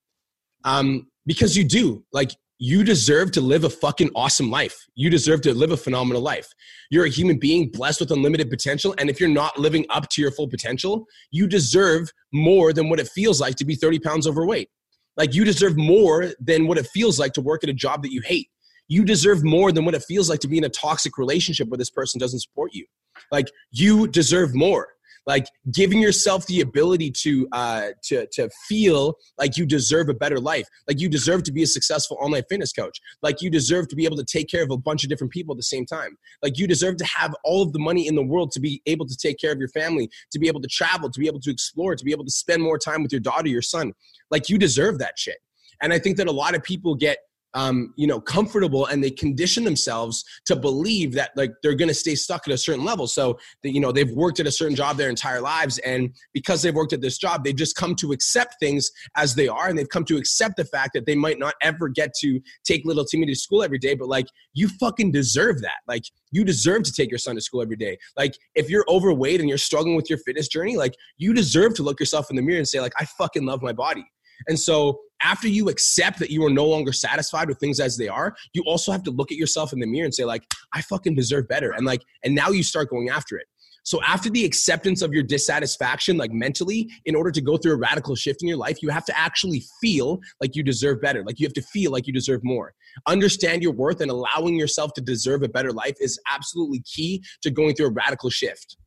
Um, 0.66 1.08
because 1.26 1.56
you 1.56 1.64
do. 1.64 2.04
Like, 2.12 2.32
you 2.64 2.84
deserve 2.84 3.32
to 3.32 3.42
live 3.42 3.64
a 3.64 3.70
fucking 3.72 4.12
awesome 4.14 4.52
life. 4.52 4.86
You 4.94 5.10
deserve 5.10 5.42
to 5.42 5.54
live 5.56 5.72
a 5.72 5.78
phenomenal 5.78 6.22
life. 6.22 6.48
You're 6.92 7.06
a 7.06 7.10
human 7.10 7.40
being 7.40 7.70
blessed 7.70 8.02
with 8.02 8.12
unlimited 8.12 8.52
potential. 8.52 8.94
And 9.00 9.10
if 9.10 9.20
you're 9.20 9.30
not 9.30 9.58
living 9.58 9.84
up 9.90 10.10
to 10.10 10.22
your 10.22 10.30
full 10.30 10.48
potential, 10.48 11.08
you 11.32 11.48
deserve 11.48 12.12
more 12.32 12.72
than 12.72 12.88
what 12.88 13.00
it 13.00 13.08
feels 13.08 13.42
like 13.42 13.56
to 13.56 13.66
be 13.66 13.74
30 13.74 13.98
pounds 13.98 14.28
overweight. 14.28 14.70
Like 15.18 15.34
you 15.34 15.44
deserve 15.44 15.76
more 15.76 16.34
than 16.40 16.68
what 16.68 16.78
it 16.78 16.86
feels 16.86 17.18
like 17.18 17.34
to 17.34 17.42
work 17.42 17.64
at 17.64 17.70
a 17.72 17.74
job 17.74 18.04
that 18.04 18.14
you 18.14 18.22
hate. 18.24 18.48
You 18.88 19.06
deserve 19.06 19.44
more 19.44 19.72
than 19.72 19.84
what 19.84 19.96
it 19.96 20.04
feels 20.04 20.30
like 20.30 20.40
to 20.42 20.48
be 20.48 20.60
in 20.60 20.64
a 20.64 20.70
toxic 20.70 21.18
relationship 21.18 21.68
where 21.68 21.80
this 21.80 21.90
person 21.90 22.20
doesn't 22.20 22.42
support 22.42 22.76
you. 22.76 22.86
Like 23.32 23.48
you 23.72 24.08
deserve 24.08 24.54
more 24.54 24.90
like 25.26 25.46
giving 25.72 26.02
yourself 26.02 26.46
the 26.48 26.62
ability 26.62 27.12
to 27.12 27.48
uh, 27.52 27.90
to 28.04 28.28
to 28.28 28.50
feel 28.68 29.16
like 29.38 29.58
you 29.58 29.66
deserve 29.66 30.10
a 30.10 30.14
better 30.14 30.40
life, 30.40 30.68
like 30.88 31.00
you 31.00 31.10
deserve 31.10 31.44
to 31.44 31.52
be 31.52 31.64
a 31.64 31.68
successful 31.68 32.18
online 32.22 32.44
fitness 32.50 32.74
coach, 32.74 33.00
like 33.22 33.42
you 33.42 33.50
deserve 33.50 33.88
to 33.90 33.96
be 33.96 34.06
able 34.06 34.18
to 34.18 34.26
take 34.26 34.50
care 34.50 34.64
of 34.64 34.72
a 34.72 34.78
bunch 34.78 35.04
of 35.04 35.10
different 35.10 35.32
people 35.32 35.54
at 35.54 35.58
the 35.58 35.64
same 35.64 35.86
time, 35.86 36.18
like 36.42 36.58
you 36.58 36.68
deserve 36.68 36.98
to 36.98 37.06
have 37.06 37.36
all 37.44 37.62
of 37.62 37.74
the 37.74 37.80
money 37.80 38.08
in 38.08 38.16
the 38.16 38.24
world 38.24 38.52
to 38.52 38.60
be 38.60 38.82
able 38.86 39.06
to 39.06 39.16
take 39.16 39.38
care 39.40 39.52
of 39.52 39.60
your 39.60 39.70
family, 39.70 40.10
to 40.32 40.40
be 40.40 40.48
able 40.48 40.62
to 40.62 40.68
travel, 40.68 41.10
to 41.10 41.20
be 41.20 41.28
able 41.28 41.40
to 41.40 41.52
explore, 41.52 41.96
to 41.96 42.04
be 42.04 42.12
able 42.12 42.26
to 42.26 42.32
spend 42.32 42.62
more 42.62 42.78
time 42.78 43.04
with 43.04 43.12
your 43.12 43.22
daughter, 43.22 43.48
your 43.48 43.62
son. 43.62 43.94
Like 44.30 44.50
you 44.50 44.58
deserve 44.58 45.00
that 45.00 45.18
shit. 45.18 45.38
And 45.82 45.92
I 45.92 46.00
think 46.00 46.18
that 46.18 46.28
a 46.28 46.32
lot 46.32 46.56
of 46.56 46.64
people 46.64 46.96
get 46.96 47.18
um, 47.54 47.94
you 47.98 48.08
know, 48.08 48.20
comfortable 48.20 48.86
and 48.86 49.04
they 49.04 49.12
condition 49.12 49.64
themselves 49.64 50.24
to 50.46 50.56
believe 50.56 51.14
that 51.14 51.32
like 51.36 51.52
they're 51.62 51.76
going 51.76 51.90
to 51.90 51.94
stay 51.94 52.16
stuck 52.16 52.48
at 52.48 52.54
a 52.54 52.58
certain 52.58 52.86
level. 52.86 53.08
So 53.08 53.38
that, 53.64 53.72
you 53.72 53.80
know, 53.80 53.92
they've 53.92 54.12
worked 54.12 54.40
at 54.40 54.48
a 54.48 54.52
certain 54.52 54.76
job 54.76 54.98
their 54.98 55.10
entire 55.10 55.42
lives. 55.42 55.78
And 55.80 56.16
because 56.34 56.62
they've 56.62 56.74
worked 56.74 56.94
at 56.94 57.02
this 57.02 57.18
job, 57.18 57.44
they've 57.44 57.56
just 57.56 57.76
come 57.76 57.96
to 57.96 58.12
accept 58.12 58.56
things 58.60 58.90
as 59.16 59.36
they 59.36 59.48
are. 59.48 59.68
And 59.68 59.78
they've 59.78 59.90
come 59.90 60.06
to 60.06 60.18
accept 60.18 60.56
the 60.58 60.66
fact 60.66 60.92
that 60.94 61.06
they 61.06 61.16
might 61.16 61.40
not 61.40 61.56
ever 61.62 61.90
get 61.90 62.14
to 62.22 62.40
take 62.64 62.86
little 62.86 63.06
Timmy 63.06 63.26
to 63.26 63.36
school 63.36 63.64
every 63.64 63.80
day. 63.80 63.96
But 63.96 64.08
like, 64.08 64.28
you 64.54 64.68
fucking 64.80 65.12
deserve 65.12 65.62
that. 65.62 65.80
Like, 65.88 66.04
you 66.32 66.46
deserve 66.46 66.84
to 66.84 66.94
take 66.94 67.10
your 67.12 67.18
son 67.18 67.36
to 67.36 67.42
school 67.42 67.62
every 67.62 67.76
day. 67.76 67.98
Like, 68.18 68.38
if 68.56 68.70
you're 68.70 68.86
overweight 68.88 69.42
and 69.42 69.50
you're 69.50 69.58
struggling 69.58 69.96
with 69.96 70.10
your 70.10 70.20
fitness 70.20 70.48
journey, 70.48 70.78
like, 70.78 70.94
you 71.18 71.34
deserve 71.34 71.74
to 71.76 71.84
look 71.84 72.00
yourself 72.00 72.30
in 72.30 72.36
the 72.38 72.42
mirror 72.42 72.58
and 72.58 72.68
say, 72.68 72.80
like, 72.80 72.94
I 72.98 73.06
fucking 73.06 73.46
love 73.46 73.62
my 73.62 73.74
body. 73.74 74.06
And 74.48 74.60
so 74.60 75.00
after 75.24 75.48
you 75.48 75.70
accept 75.70 76.20
that 76.20 76.32
you 76.32 76.44
are 76.46 76.50
no 76.50 76.66
longer 76.66 76.92
satisfied 76.92 77.48
with 77.48 77.60
things 77.60 77.80
as 77.80 77.98
they 77.98 78.08
are, 78.08 78.36
you 78.54 78.64
also 78.66 78.92
have 78.92 79.04
to 79.04 79.12
look 79.12 79.32
at 79.32 79.38
yourself 79.38 79.74
in 79.74 79.80
the 79.80 79.88
mirror 79.88 80.06
and 80.06 80.14
say, 80.14 80.26
like, 80.26 80.44
I 80.74 80.82
fucking 80.82 81.16
deserve 81.16 81.48
better. 81.48 81.72
And 81.72 81.86
like, 81.86 82.02
and 82.24 82.34
now 82.34 82.50
you 82.50 82.64
start 82.64 82.90
going 82.90 83.10
after 83.10 83.38
it. 83.38 83.48
So 83.84 84.00
after 84.04 84.30
the 84.30 84.46
acceptance 84.46 85.02
of 85.02 85.12
your 85.12 85.24
dissatisfaction, 85.24 86.18
like 86.18 86.32
mentally, 86.32 86.90
in 87.06 87.16
order 87.16 87.32
to 87.32 87.42
go 87.42 87.58
through 87.58 87.74
a 87.74 87.78
radical 87.78 88.16
shift 88.16 88.44
in 88.44 88.48
your 88.48 88.58
life, 88.58 88.82
you 88.82 88.90
have 88.90 89.06
to 89.06 89.18
actually 89.18 89.64
feel 89.82 90.20
like 90.40 90.56
you 90.56 90.64
deserve 90.64 91.02
better. 91.02 91.24
Like 91.24 91.40
you 91.40 91.48
have 91.48 91.54
to 91.54 91.62
feel 91.64 91.92
like 91.92 92.06
you 92.06 92.14
deserve 92.14 92.44
more. 92.44 92.74
Understand 93.08 93.64
your 93.64 93.72
worth 93.72 94.02
and 94.02 94.12
allowing 94.12 94.56
yourself 94.56 94.94
to 94.94 95.02
deserve 95.02 95.42
a 95.44 95.50
better 95.50 95.72
life 95.72 95.96
is 96.00 96.20
absolutely 96.32 96.82
key 96.82 97.24
to 97.42 97.50
going 97.50 97.76
through 97.76 97.88
a 97.88 97.92
radical 97.92 98.30
shift. 98.30 98.78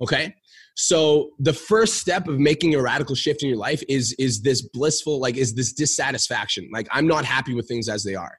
Okay. 0.00 0.34
So 0.74 1.30
the 1.38 1.52
first 1.52 1.98
step 1.98 2.28
of 2.28 2.38
making 2.38 2.74
a 2.74 2.80
radical 2.80 3.14
shift 3.14 3.42
in 3.42 3.48
your 3.48 3.58
life 3.58 3.82
is 3.88 4.14
is 4.18 4.42
this 4.42 4.62
blissful, 4.62 5.20
like 5.20 5.36
is 5.36 5.54
this 5.54 5.72
dissatisfaction. 5.72 6.68
Like 6.72 6.88
I'm 6.90 7.06
not 7.06 7.24
happy 7.24 7.54
with 7.54 7.68
things 7.68 7.88
as 7.88 8.04
they 8.04 8.14
are. 8.14 8.38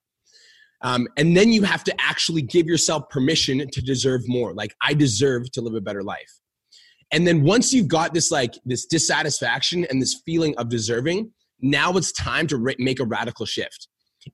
Um, 0.81 1.07
and 1.15 1.35
then 1.37 1.53
you 1.53 1.63
have 1.63 1.83
to 1.85 1.95
actually 2.01 2.41
give 2.41 2.67
yourself 2.67 3.09
permission 3.09 3.65
to 3.71 3.81
deserve 3.81 4.21
more. 4.27 4.53
Like 4.53 4.75
I 4.81 4.93
deserve 4.93 5.49
to 5.51 5.61
live 5.61 5.75
a 5.75 5.81
better 5.81 6.03
life. 6.03 6.29
And 7.11 7.27
then 7.27 7.43
once 7.43 7.73
you've 7.73 7.87
got 7.87 8.13
this 8.13 8.31
like 8.31 8.55
this 8.65 8.85
dissatisfaction 8.87 9.85
and 9.85 10.01
this 10.01 10.21
feeling 10.25 10.55
of 10.57 10.69
deserving, 10.69 11.31
now 11.61 11.93
it's 11.93 12.11
time 12.11 12.47
to 12.47 12.73
make 12.79 12.99
a 12.99 13.05
radical 13.05 13.45
shift. 13.45 13.87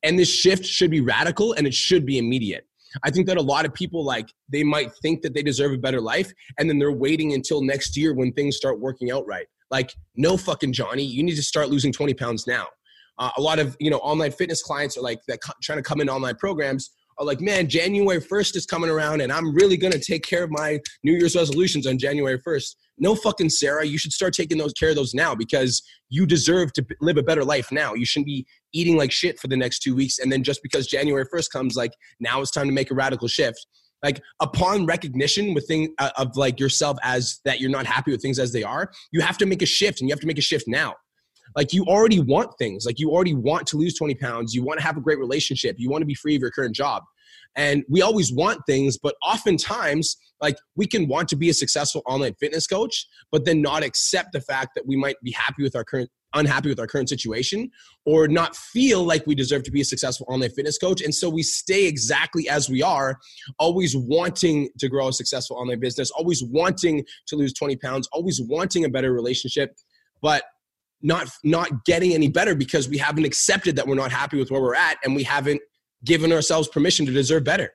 And 0.04 0.18
this 0.18 0.30
shift 0.30 0.66
should 0.66 0.90
be 0.90 1.02
radical 1.02 1.54
and 1.54 1.68
it 1.68 1.74
should 1.74 2.06
be 2.06 2.18
immediate. 2.18 2.66
I 3.04 3.12
think 3.12 3.28
that 3.28 3.38
a 3.38 3.42
lot 3.42 3.66
of 3.66 3.74
people 3.74 4.04
like 4.04 4.34
they 4.50 4.64
might 4.64 4.92
think 5.02 5.22
that 5.22 5.34
they 5.34 5.44
deserve 5.44 5.74
a 5.74 5.78
better 5.78 6.02
life 6.02 6.32
and 6.58 6.70
then 6.70 6.80
they're 6.80 6.92
waiting 6.92 7.34
until 7.34 7.62
next 7.62 7.96
year 7.98 8.14
when 8.14 8.32
things 8.34 8.58
start 8.58 8.80
working 8.80 9.12
out 9.12 9.26
right. 9.28 9.48
Like, 9.72 9.94
no 10.16 10.36
fucking 10.36 10.74
Johnny, 10.74 11.04
you 11.04 11.24
need 11.24 11.36
to 11.36 11.44
start 11.44 11.70
losing 11.70 11.92
20 11.92 12.14
pounds 12.16 12.48
now. 12.48 12.68
Uh, 13.20 13.30
a 13.38 13.42
lot 13.42 13.60
of 13.60 13.76
you 13.80 13.92
know 13.92 13.98
online 13.98 14.32
fitness 14.32 14.64
clients 14.64 14.98
are 14.98 15.02
like 15.02 15.20
that 15.28 15.40
trying 15.62 15.78
to 15.78 15.84
come 15.84 16.00
in 16.00 16.10
online 16.10 16.36
programs 16.36 16.92
are 17.20 17.26
like, 17.26 17.42
man, 17.42 17.68
January 17.68 18.20
1st 18.20 18.56
is 18.56 18.66
coming 18.66 18.90
around 18.90 19.22
and 19.22 19.32
I'm 19.32 19.54
really 19.54 19.76
going 19.76 19.92
to 19.92 20.00
take 20.00 20.26
care 20.26 20.44
of 20.44 20.50
my 20.52 20.80
New 21.04 21.12
Year's 21.12 21.36
resolutions 21.36 21.86
on 21.86 21.98
January 21.98 22.40
1st. 22.40 22.76
No 22.98 23.14
fucking 23.14 23.50
Sarah, 23.50 23.86
you 23.86 23.98
should 23.98 24.14
start 24.14 24.34
taking 24.34 24.58
those 24.58 24.74
care 24.74 24.90
of 24.90 24.96
those 24.96 25.14
now 25.14 25.36
because 25.36 25.84
you 26.10 26.26
deserve 26.26 26.72
to 26.74 26.86
live 27.02 27.18
a 27.18 27.24
better 27.24 27.44
life 27.44 27.72
now. 27.72 27.94
You 27.94 28.06
shouldn't 28.06 28.28
be 28.28 28.48
eating 28.74 28.98
like 28.98 29.12
shit 29.12 29.38
for 29.40 29.48
the 29.48 29.58
next 29.58 29.80
2 29.80 29.96
weeks 29.96 30.20
and 30.20 30.32
then 30.32 30.44
just 30.44 30.64
because 30.64 30.88
January 30.88 31.26
1st 31.26 31.52
comes 31.52 31.76
like 31.76 31.92
now 32.20 32.42
it's 32.42 32.52
time 32.52 32.68
to 32.68 32.74
make 32.74 32.90
a 32.90 32.96
radical 32.96 33.28
shift. 33.28 33.68
Like 34.02 34.22
upon 34.40 34.86
recognition 34.86 35.54
with 35.54 35.68
thing 35.68 35.94
uh, 35.98 36.12
of 36.18 36.38
like 36.38 36.58
yourself 36.58 36.98
as 37.04 37.42
that 37.44 37.60
you're 37.60 37.70
not 37.70 37.86
happy 37.86 38.12
with 38.12 38.22
things 38.22 38.40
as 38.40 38.54
they 38.54 38.64
are, 38.64 38.90
you 39.12 39.20
have 39.20 39.38
to 39.40 39.46
make 39.46 39.62
a 39.62 39.66
shift 39.66 40.00
and 40.00 40.10
you 40.10 40.14
have 40.14 40.22
to 40.22 40.28
make 40.28 40.38
a 40.38 40.42
shift 40.42 40.66
now 40.68 40.96
like 41.56 41.74
you 41.74 41.86
already 41.86 42.20
want 42.20 42.58
things. 42.58 42.86
Like 42.86 43.00
you 43.00 43.12
already 43.12 43.34
want 43.34 43.68
to 43.68 43.78
lose 43.78 43.98
20 43.98 44.16
pounds. 44.16 44.54
You 44.54 44.64
want 44.64 44.80
to 44.80 44.86
have 44.86 44.98
a 44.98 45.02
great 45.02 45.20
relationship. 45.20 45.76
You 45.80 45.90
want 45.90 46.02
to 46.02 46.06
be 46.06 46.16
free 46.16 46.36
of 46.36 46.42
your 46.42 46.52
current 46.52 46.76
job. 46.76 47.04
And 47.56 47.84
we 47.90 48.02
always 48.02 48.32
want 48.32 48.62
things 48.68 48.98
but 48.98 49.16
oftentimes 49.26 50.18
like 50.40 50.56
we 50.76 50.86
can 50.86 51.08
want 51.08 51.28
to 51.30 51.36
be 51.36 51.50
a 51.50 51.54
successful 51.54 52.04
online 52.06 52.36
fitness 52.36 52.68
coach 52.68 53.08
but 53.32 53.44
then 53.46 53.62
not 53.62 53.84
accept 53.84 54.34
the 54.34 54.42
fact 54.42 54.72
that 54.76 54.86
we 54.86 54.96
might 54.96 55.16
be 55.24 55.32
happy 55.32 55.64
with 55.64 55.76
our 55.76 55.84
current 55.84 56.10
unhappy 56.36 56.70
with 56.70 56.80
our 56.80 56.88
current 56.88 57.10
situation 57.10 57.72
or 58.06 58.28
not 58.28 58.56
feel 58.56 59.04
like 59.04 59.26
we 59.26 59.36
deserve 59.36 59.64
to 59.64 59.72
be 59.72 59.82
a 59.82 59.86
successful 59.86 60.26
online 60.30 60.52
fitness 60.52 60.78
coach. 60.78 61.02
And 61.02 61.14
so 61.14 61.30
we 61.30 61.44
stay 61.44 61.88
exactly 61.88 62.48
as 62.48 62.70
we 62.70 62.84
are 62.84 63.18
always 63.58 63.96
wanting 63.96 64.70
to 64.80 64.88
grow 64.88 65.08
a 65.08 65.14
successful 65.14 65.58
online 65.58 65.80
business 65.80 66.12
always 66.12 66.44
wanting 66.44 67.04
to 67.28 67.36
lose 67.36 67.54
20 67.54 67.76
pounds 67.78 68.08
always 68.12 68.42
wanting 68.42 68.86
a 68.86 68.90
better 68.90 69.12
relationship. 69.12 69.76
But 70.22 70.44
not 71.02 71.30
not 71.44 71.86
getting 71.86 72.14
any 72.14 72.28
better 72.28 72.56
because 72.56 72.90
we 72.90 72.98
haven't 72.98 73.26
accepted 73.26 73.76
that 73.76 73.88
we're 73.88 73.96
not 73.96 74.12
happy 74.12 74.38
with 74.38 74.52
where 74.52 74.62
we're 74.62 74.76
at 74.76 74.98
and 75.04 75.16
we 75.16 75.24
haven't 75.24 75.62
given 76.04 76.32
ourselves 76.32 76.68
permission 76.68 77.06
to 77.06 77.12
deserve 77.12 77.44
better. 77.44 77.72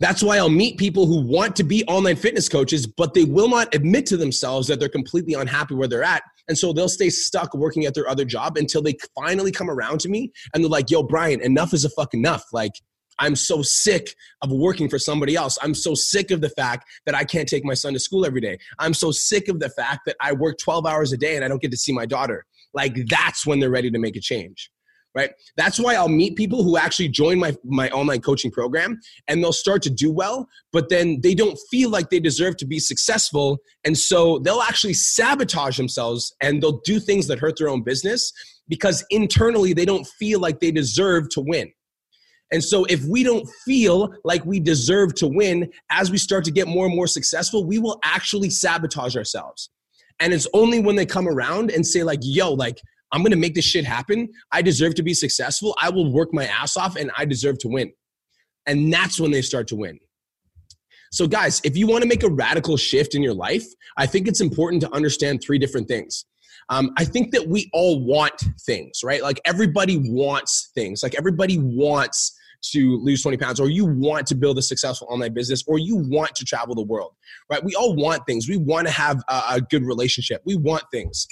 That's 0.00 0.22
why 0.22 0.36
I'll 0.36 0.48
meet 0.48 0.78
people 0.78 1.06
who 1.06 1.26
want 1.26 1.56
to 1.56 1.64
be 1.64 1.84
online 1.86 2.14
fitness 2.14 2.48
coaches, 2.48 2.86
but 2.86 3.14
they 3.14 3.24
will 3.24 3.48
not 3.48 3.74
admit 3.74 4.06
to 4.06 4.16
themselves 4.16 4.68
that 4.68 4.78
they're 4.78 4.88
completely 4.88 5.34
unhappy 5.34 5.74
where 5.74 5.88
they're 5.88 6.04
at. 6.04 6.22
And 6.46 6.56
so 6.56 6.72
they'll 6.72 6.88
stay 6.88 7.10
stuck 7.10 7.52
working 7.52 7.84
at 7.84 7.94
their 7.94 8.08
other 8.08 8.24
job 8.24 8.56
until 8.56 8.80
they 8.80 8.96
finally 9.14 9.50
come 9.50 9.68
around 9.68 9.98
to 10.00 10.08
me 10.08 10.30
and 10.54 10.62
they're 10.62 10.70
like, 10.70 10.90
yo, 10.90 11.02
Brian, 11.02 11.40
enough 11.40 11.74
is 11.74 11.84
a 11.84 11.90
fuck 11.90 12.14
enough. 12.14 12.44
Like, 12.52 12.72
I'm 13.18 13.36
so 13.36 13.62
sick 13.62 14.14
of 14.42 14.50
working 14.50 14.88
for 14.88 14.98
somebody 14.98 15.34
else. 15.34 15.58
I'm 15.62 15.74
so 15.74 15.94
sick 15.94 16.30
of 16.30 16.40
the 16.40 16.50
fact 16.50 16.88
that 17.06 17.14
I 17.14 17.24
can't 17.24 17.48
take 17.48 17.64
my 17.64 17.74
son 17.74 17.92
to 17.94 17.98
school 17.98 18.24
every 18.24 18.40
day. 18.40 18.58
I'm 18.78 18.94
so 18.94 19.10
sick 19.10 19.48
of 19.48 19.60
the 19.60 19.70
fact 19.70 20.00
that 20.06 20.16
I 20.20 20.32
work 20.32 20.58
12 20.58 20.86
hours 20.86 21.12
a 21.12 21.16
day 21.16 21.36
and 21.36 21.44
I 21.44 21.48
don't 21.48 21.62
get 21.62 21.70
to 21.70 21.76
see 21.76 21.92
my 21.92 22.06
daughter. 22.06 22.44
Like 22.74 22.96
that's 23.08 23.46
when 23.46 23.60
they're 23.60 23.70
ready 23.70 23.90
to 23.90 23.98
make 23.98 24.16
a 24.16 24.20
change. 24.20 24.70
Right? 25.14 25.30
That's 25.56 25.80
why 25.80 25.94
I'll 25.94 26.08
meet 26.08 26.36
people 26.36 26.62
who 26.62 26.76
actually 26.76 27.08
join 27.08 27.40
my 27.40 27.56
my 27.64 27.88
online 27.90 28.20
coaching 28.20 28.52
program 28.52 29.00
and 29.26 29.42
they'll 29.42 29.52
start 29.52 29.82
to 29.82 29.90
do 29.90 30.12
well, 30.12 30.46
but 30.72 30.90
then 30.90 31.20
they 31.22 31.34
don't 31.34 31.58
feel 31.70 31.90
like 31.90 32.10
they 32.10 32.20
deserve 32.20 32.56
to 32.58 32.66
be 32.66 32.78
successful 32.78 33.58
and 33.84 33.98
so 33.98 34.38
they'll 34.40 34.60
actually 34.60 34.94
sabotage 34.94 35.76
themselves 35.76 36.32
and 36.40 36.62
they'll 36.62 36.80
do 36.84 37.00
things 37.00 37.26
that 37.26 37.40
hurt 37.40 37.58
their 37.58 37.68
own 37.68 37.82
business 37.82 38.32
because 38.68 39.04
internally 39.10 39.72
they 39.72 39.86
don't 39.86 40.06
feel 40.06 40.38
like 40.38 40.60
they 40.60 40.70
deserve 40.70 41.28
to 41.30 41.40
win 41.40 41.72
and 42.50 42.64
so, 42.64 42.84
if 42.86 43.04
we 43.04 43.22
don't 43.22 43.46
feel 43.64 44.14
like 44.24 44.44
we 44.46 44.58
deserve 44.58 45.14
to 45.16 45.26
win 45.26 45.70
as 45.90 46.10
we 46.10 46.16
start 46.16 46.44
to 46.44 46.50
get 46.50 46.66
more 46.66 46.86
and 46.86 46.94
more 46.94 47.06
successful, 47.06 47.64
we 47.66 47.78
will 47.78 48.00
actually 48.04 48.50
sabotage 48.50 49.16
ourselves. 49.16 49.70
And 50.20 50.32
it's 50.32 50.48
only 50.54 50.80
when 50.80 50.96
they 50.96 51.06
come 51.06 51.28
around 51.28 51.70
and 51.70 51.86
say, 51.86 52.02
like, 52.02 52.20
yo, 52.22 52.52
like, 52.52 52.80
I'm 53.12 53.22
gonna 53.22 53.36
make 53.36 53.54
this 53.54 53.66
shit 53.66 53.84
happen. 53.84 54.28
I 54.50 54.62
deserve 54.62 54.94
to 54.96 55.02
be 55.02 55.14
successful. 55.14 55.76
I 55.80 55.90
will 55.90 56.10
work 56.10 56.32
my 56.32 56.46
ass 56.46 56.76
off 56.76 56.96
and 56.96 57.10
I 57.16 57.24
deserve 57.24 57.58
to 57.60 57.68
win. 57.68 57.92
And 58.66 58.92
that's 58.92 59.20
when 59.20 59.30
they 59.30 59.42
start 59.42 59.68
to 59.68 59.76
win. 59.76 59.98
So, 61.12 61.26
guys, 61.26 61.60
if 61.64 61.76
you 61.76 61.86
wanna 61.86 62.06
make 62.06 62.22
a 62.22 62.30
radical 62.30 62.76
shift 62.78 63.14
in 63.14 63.22
your 63.22 63.34
life, 63.34 63.64
I 63.98 64.06
think 64.06 64.26
it's 64.26 64.40
important 64.40 64.82
to 64.82 64.92
understand 64.94 65.42
three 65.42 65.58
different 65.58 65.86
things. 65.86 66.24
Um, 66.70 66.92
I 66.98 67.04
think 67.04 67.32
that 67.32 67.48
we 67.48 67.70
all 67.72 68.04
want 68.04 68.42
things, 68.66 69.00
right? 69.02 69.22
Like 69.22 69.40
everybody 69.44 69.98
wants 69.98 70.70
things. 70.74 71.02
Like 71.02 71.14
everybody 71.14 71.58
wants 71.58 72.37
to 72.60 72.98
lose 72.98 73.22
20 73.22 73.36
pounds 73.36 73.60
or 73.60 73.68
you 73.70 73.84
want 73.84 74.26
to 74.26 74.34
build 74.34 74.58
a 74.58 74.62
successful 74.62 75.06
online 75.10 75.32
business 75.32 75.62
or 75.66 75.78
you 75.78 75.96
want 75.96 76.34
to 76.34 76.44
travel 76.44 76.74
the 76.74 76.82
world 76.82 77.14
right 77.50 77.62
we 77.64 77.74
all 77.74 77.94
want 77.94 78.20
things 78.26 78.48
we 78.48 78.56
want 78.56 78.86
to 78.86 78.92
have 78.92 79.22
a, 79.28 79.42
a 79.50 79.60
good 79.60 79.84
relationship 79.84 80.42
we 80.44 80.56
want 80.56 80.82
things 80.90 81.26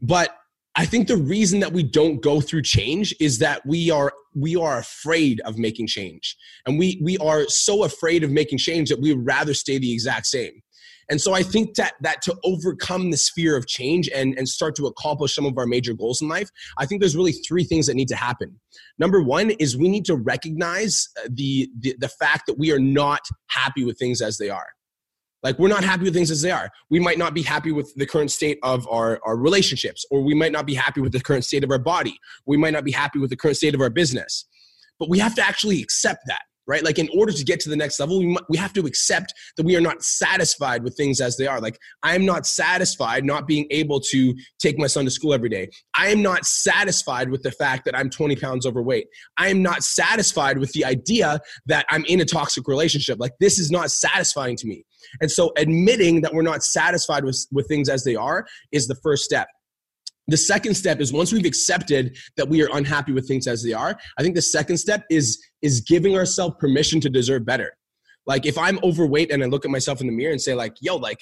but 0.00 0.34
I 0.78 0.86
think 0.86 1.08
the 1.08 1.16
reason 1.16 1.58
that 1.58 1.72
we 1.72 1.82
don't 1.82 2.22
go 2.22 2.40
through 2.40 2.62
change 2.62 3.12
is 3.18 3.40
that 3.40 3.66
we 3.66 3.90
are 3.90 4.12
we 4.36 4.54
are 4.54 4.78
afraid 4.78 5.40
of 5.40 5.58
making 5.58 5.88
change. 5.88 6.36
And 6.66 6.78
we 6.78 7.00
we 7.02 7.18
are 7.18 7.46
so 7.48 7.82
afraid 7.82 8.22
of 8.22 8.30
making 8.30 8.58
change 8.58 8.88
that 8.90 9.00
we 9.00 9.12
would 9.12 9.26
rather 9.26 9.54
stay 9.54 9.78
the 9.78 9.92
exact 9.92 10.26
same. 10.26 10.62
And 11.10 11.20
so 11.20 11.32
I 11.32 11.42
think 11.42 11.74
that 11.76 11.94
that 12.00 12.22
to 12.22 12.36
overcome 12.44 13.10
this 13.10 13.30
fear 13.30 13.56
of 13.56 13.66
change 13.66 14.08
and, 14.14 14.36
and 14.36 14.48
start 14.48 14.76
to 14.76 14.86
accomplish 14.86 15.34
some 15.34 15.46
of 15.46 15.56
our 15.56 15.66
major 15.66 15.94
goals 15.94 16.20
in 16.20 16.28
life, 16.28 16.50
I 16.78 16.86
think 16.86 17.00
there's 17.00 17.16
really 17.16 17.32
three 17.32 17.64
things 17.64 17.86
that 17.86 17.94
need 17.94 18.08
to 18.08 18.16
happen. 18.16 18.60
Number 18.98 19.22
one 19.22 19.50
is 19.52 19.76
we 19.76 19.88
need 19.88 20.04
to 20.06 20.16
recognize 20.16 21.08
uh, 21.18 21.28
the, 21.30 21.70
the, 21.80 21.96
the 21.98 22.08
fact 22.08 22.46
that 22.46 22.58
we 22.58 22.72
are 22.72 22.78
not 22.78 23.20
happy 23.48 23.84
with 23.84 23.98
things 23.98 24.20
as 24.20 24.38
they 24.38 24.50
are. 24.50 24.66
Like 25.42 25.58
we're 25.58 25.68
not 25.68 25.84
happy 25.84 26.04
with 26.04 26.14
things 26.14 26.30
as 26.30 26.42
they 26.42 26.50
are. 26.50 26.68
We 26.90 26.98
might 26.98 27.16
not 27.16 27.32
be 27.32 27.42
happy 27.42 27.70
with 27.70 27.94
the 27.94 28.06
current 28.06 28.30
state 28.30 28.58
of 28.62 28.86
our, 28.88 29.20
our 29.24 29.36
relationships, 29.36 30.04
or 30.10 30.22
we 30.22 30.34
might 30.34 30.52
not 30.52 30.66
be 30.66 30.74
happy 30.74 31.00
with 31.00 31.12
the 31.12 31.20
current 31.20 31.44
state 31.44 31.62
of 31.62 31.70
our 31.70 31.78
body. 31.78 32.18
We 32.44 32.56
might 32.56 32.72
not 32.72 32.84
be 32.84 32.90
happy 32.90 33.18
with 33.18 33.30
the 33.30 33.36
current 33.36 33.56
state 33.56 33.74
of 33.74 33.80
our 33.80 33.90
business. 33.90 34.46
But 34.98 35.08
we 35.08 35.20
have 35.20 35.36
to 35.36 35.42
actually 35.46 35.80
accept 35.80 36.22
that 36.26 36.42
right? 36.68 36.84
Like 36.84 36.98
in 36.98 37.08
order 37.16 37.32
to 37.32 37.44
get 37.44 37.58
to 37.60 37.70
the 37.70 37.76
next 37.76 37.98
level, 37.98 38.18
we, 38.18 38.36
we 38.48 38.56
have 38.58 38.72
to 38.74 38.86
accept 38.86 39.32
that 39.56 39.64
we 39.64 39.74
are 39.74 39.80
not 39.80 40.02
satisfied 40.02 40.84
with 40.84 40.96
things 40.96 41.20
as 41.20 41.36
they 41.36 41.46
are. 41.46 41.60
Like 41.60 41.78
I'm 42.02 42.24
not 42.24 42.46
satisfied 42.46 43.24
not 43.24 43.48
being 43.48 43.66
able 43.70 44.00
to 44.00 44.34
take 44.58 44.78
my 44.78 44.86
son 44.86 45.06
to 45.06 45.10
school 45.10 45.34
every 45.34 45.48
day. 45.48 45.70
I 45.96 46.08
am 46.08 46.22
not 46.22 46.44
satisfied 46.44 47.30
with 47.30 47.42
the 47.42 47.50
fact 47.50 47.86
that 47.86 47.96
I'm 47.96 48.10
20 48.10 48.36
pounds 48.36 48.66
overweight. 48.66 49.08
I 49.38 49.48
am 49.48 49.62
not 49.62 49.82
satisfied 49.82 50.58
with 50.58 50.70
the 50.72 50.84
idea 50.84 51.40
that 51.66 51.86
I'm 51.90 52.04
in 52.04 52.20
a 52.20 52.24
toxic 52.24 52.68
relationship. 52.68 53.18
Like 53.18 53.32
this 53.40 53.58
is 53.58 53.70
not 53.70 53.90
satisfying 53.90 54.56
to 54.56 54.66
me. 54.66 54.84
And 55.20 55.30
so 55.30 55.52
admitting 55.56 56.20
that 56.20 56.34
we're 56.34 56.42
not 56.42 56.62
satisfied 56.62 57.24
with, 57.24 57.46
with 57.50 57.66
things 57.66 57.88
as 57.88 58.04
they 58.04 58.14
are 58.14 58.46
is 58.72 58.86
the 58.86 58.96
first 58.96 59.24
step. 59.24 59.48
The 60.28 60.36
second 60.36 60.74
step 60.74 61.00
is 61.00 61.12
once 61.12 61.32
we've 61.32 61.46
accepted 61.46 62.16
that 62.36 62.48
we 62.48 62.62
are 62.62 62.68
unhappy 62.74 63.12
with 63.12 63.26
things 63.26 63.46
as 63.46 63.62
they 63.62 63.72
are, 63.72 63.98
I 64.18 64.22
think 64.22 64.34
the 64.34 64.42
second 64.42 64.76
step 64.76 65.04
is 65.10 65.42
is 65.62 65.80
giving 65.80 66.16
ourselves 66.16 66.56
permission 66.60 67.00
to 67.00 67.10
deserve 67.10 67.44
better. 67.44 67.72
Like 68.26 68.44
if 68.44 68.58
I'm 68.58 68.78
overweight 68.82 69.32
and 69.32 69.42
I 69.42 69.46
look 69.46 69.64
at 69.64 69.70
myself 69.70 70.00
in 70.02 70.06
the 70.06 70.12
mirror 70.12 70.32
and 70.32 70.40
say 70.40 70.54
like, 70.54 70.74
"Yo, 70.80 70.96
like 70.96 71.18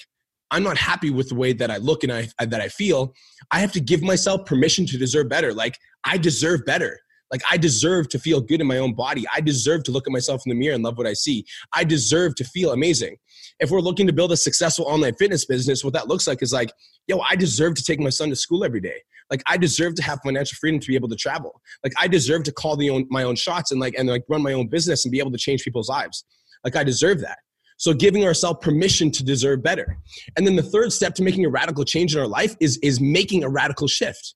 I'm 0.51 0.63
not 0.63 0.77
happy 0.77 1.09
with 1.09 1.29
the 1.29 1.35
way 1.35 1.53
that 1.53 1.71
I 1.71 1.77
look 1.77 2.03
and 2.03 2.11
I 2.11 2.27
that 2.39 2.61
I 2.61 2.67
feel," 2.67 3.13
I 3.51 3.59
have 3.59 3.71
to 3.73 3.79
give 3.79 4.03
myself 4.03 4.45
permission 4.45 4.85
to 4.87 4.97
deserve 4.97 5.29
better. 5.29 5.53
Like 5.53 5.77
I 6.03 6.17
deserve 6.17 6.65
better. 6.65 6.99
Like 7.31 7.41
I 7.49 7.57
deserve 7.57 8.09
to 8.09 8.19
feel 8.19 8.41
good 8.41 8.61
in 8.61 8.67
my 8.67 8.77
own 8.77 8.93
body. 8.93 9.25
I 9.33 9.41
deserve 9.41 9.83
to 9.83 9.91
look 9.91 10.07
at 10.07 10.13
myself 10.13 10.41
in 10.45 10.49
the 10.49 10.55
mirror 10.55 10.75
and 10.75 10.83
love 10.83 10.97
what 10.97 11.07
I 11.07 11.13
see. 11.13 11.45
I 11.73 11.83
deserve 11.83 12.35
to 12.35 12.43
feel 12.43 12.71
amazing. 12.71 13.17
If 13.59 13.71
we're 13.71 13.81
looking 13.81 14.07
to 14.07 14.13
build 14.13 14.31
a 14.31 14.37
successful 14.37 14.85
online 14.85 15.15
fitness 15.15 15.45
business, 15.45 15.83
what 15.83 15.93
that 15.93 16.07
looks 16.07 16.27
like 16.27 16.41
is 16.41 16.53
like, 16.53 16.71
yo, 17.07 17.19
I 17.19 17.35
deserve 17.35 17.75
to 17.75 17.83
take 17.83 17.99
my 17.99 18.09
son 18.09 18.29
to 18.29 18.35
school 18.35 18.63
every 18.63 18.81
day. 18.81 19.01
Like 19.29 19.43
I 19.45 19.57
deserve 19.57 19.95
to 19.95 20.03
have 20.03 20.19
financial 20.23 20.55
freedom 20.55 20.79
to 20.79 20.87
be 20.87 20.95
able 20.95 21.09
to 21.09 21.15
travel. 21.15 21.61
Like 21.83 21.93
I 21.99 22.07
deserve 22.07 22.43
to 22.43 22.51
call 22.51 22.77
the 22.77 22.89
own, 22.89 23.05
my 23.09 23.23
own 23.23 23.35
shots 23.35 23.71
and 23.71 23.81
like 23.81 23.95
and 23.97 24.07
like 24.07 24.23
run 24.29 24.41
my 24.41 24.53
own 24.53 24.67
business 24.67 25.05
and 25.05 25.11
be 25.11 25.19
able 25.19 25.31
to 25.31 25.37
change 25.37 25.63
people's 25.63 25.89
lives. 25.89 26.23
Like 26.63 26.75
I 26.75 26.83
deserve 26.83 27.21
that. 27.21 27.39
So 27.77 27.93
giving 27.93 28.25
ourselves 28.25 28.59
permission 28.61 29.11
to 29.11 29.23
deserve 29.23 29.61
better. 29.61 29.97
And 30.35 30.47
then 30.47 30.55
the 30.55 30.63
third 30.63 30.91
step 30.91 31.13
to 31.15 31.23
making 31.23 31.45
a 31.45 31.49
radical 31.49 31.83
change 31.85 32.15
in 32.15 32.21
our 32.21 32.27
life 32.27 32.55
is 32.59 32.77
is 32.77 32.99
making 32.99 33.43
a 33.43 33.49
radical 33.49 33.87
shift. 33.87 34.35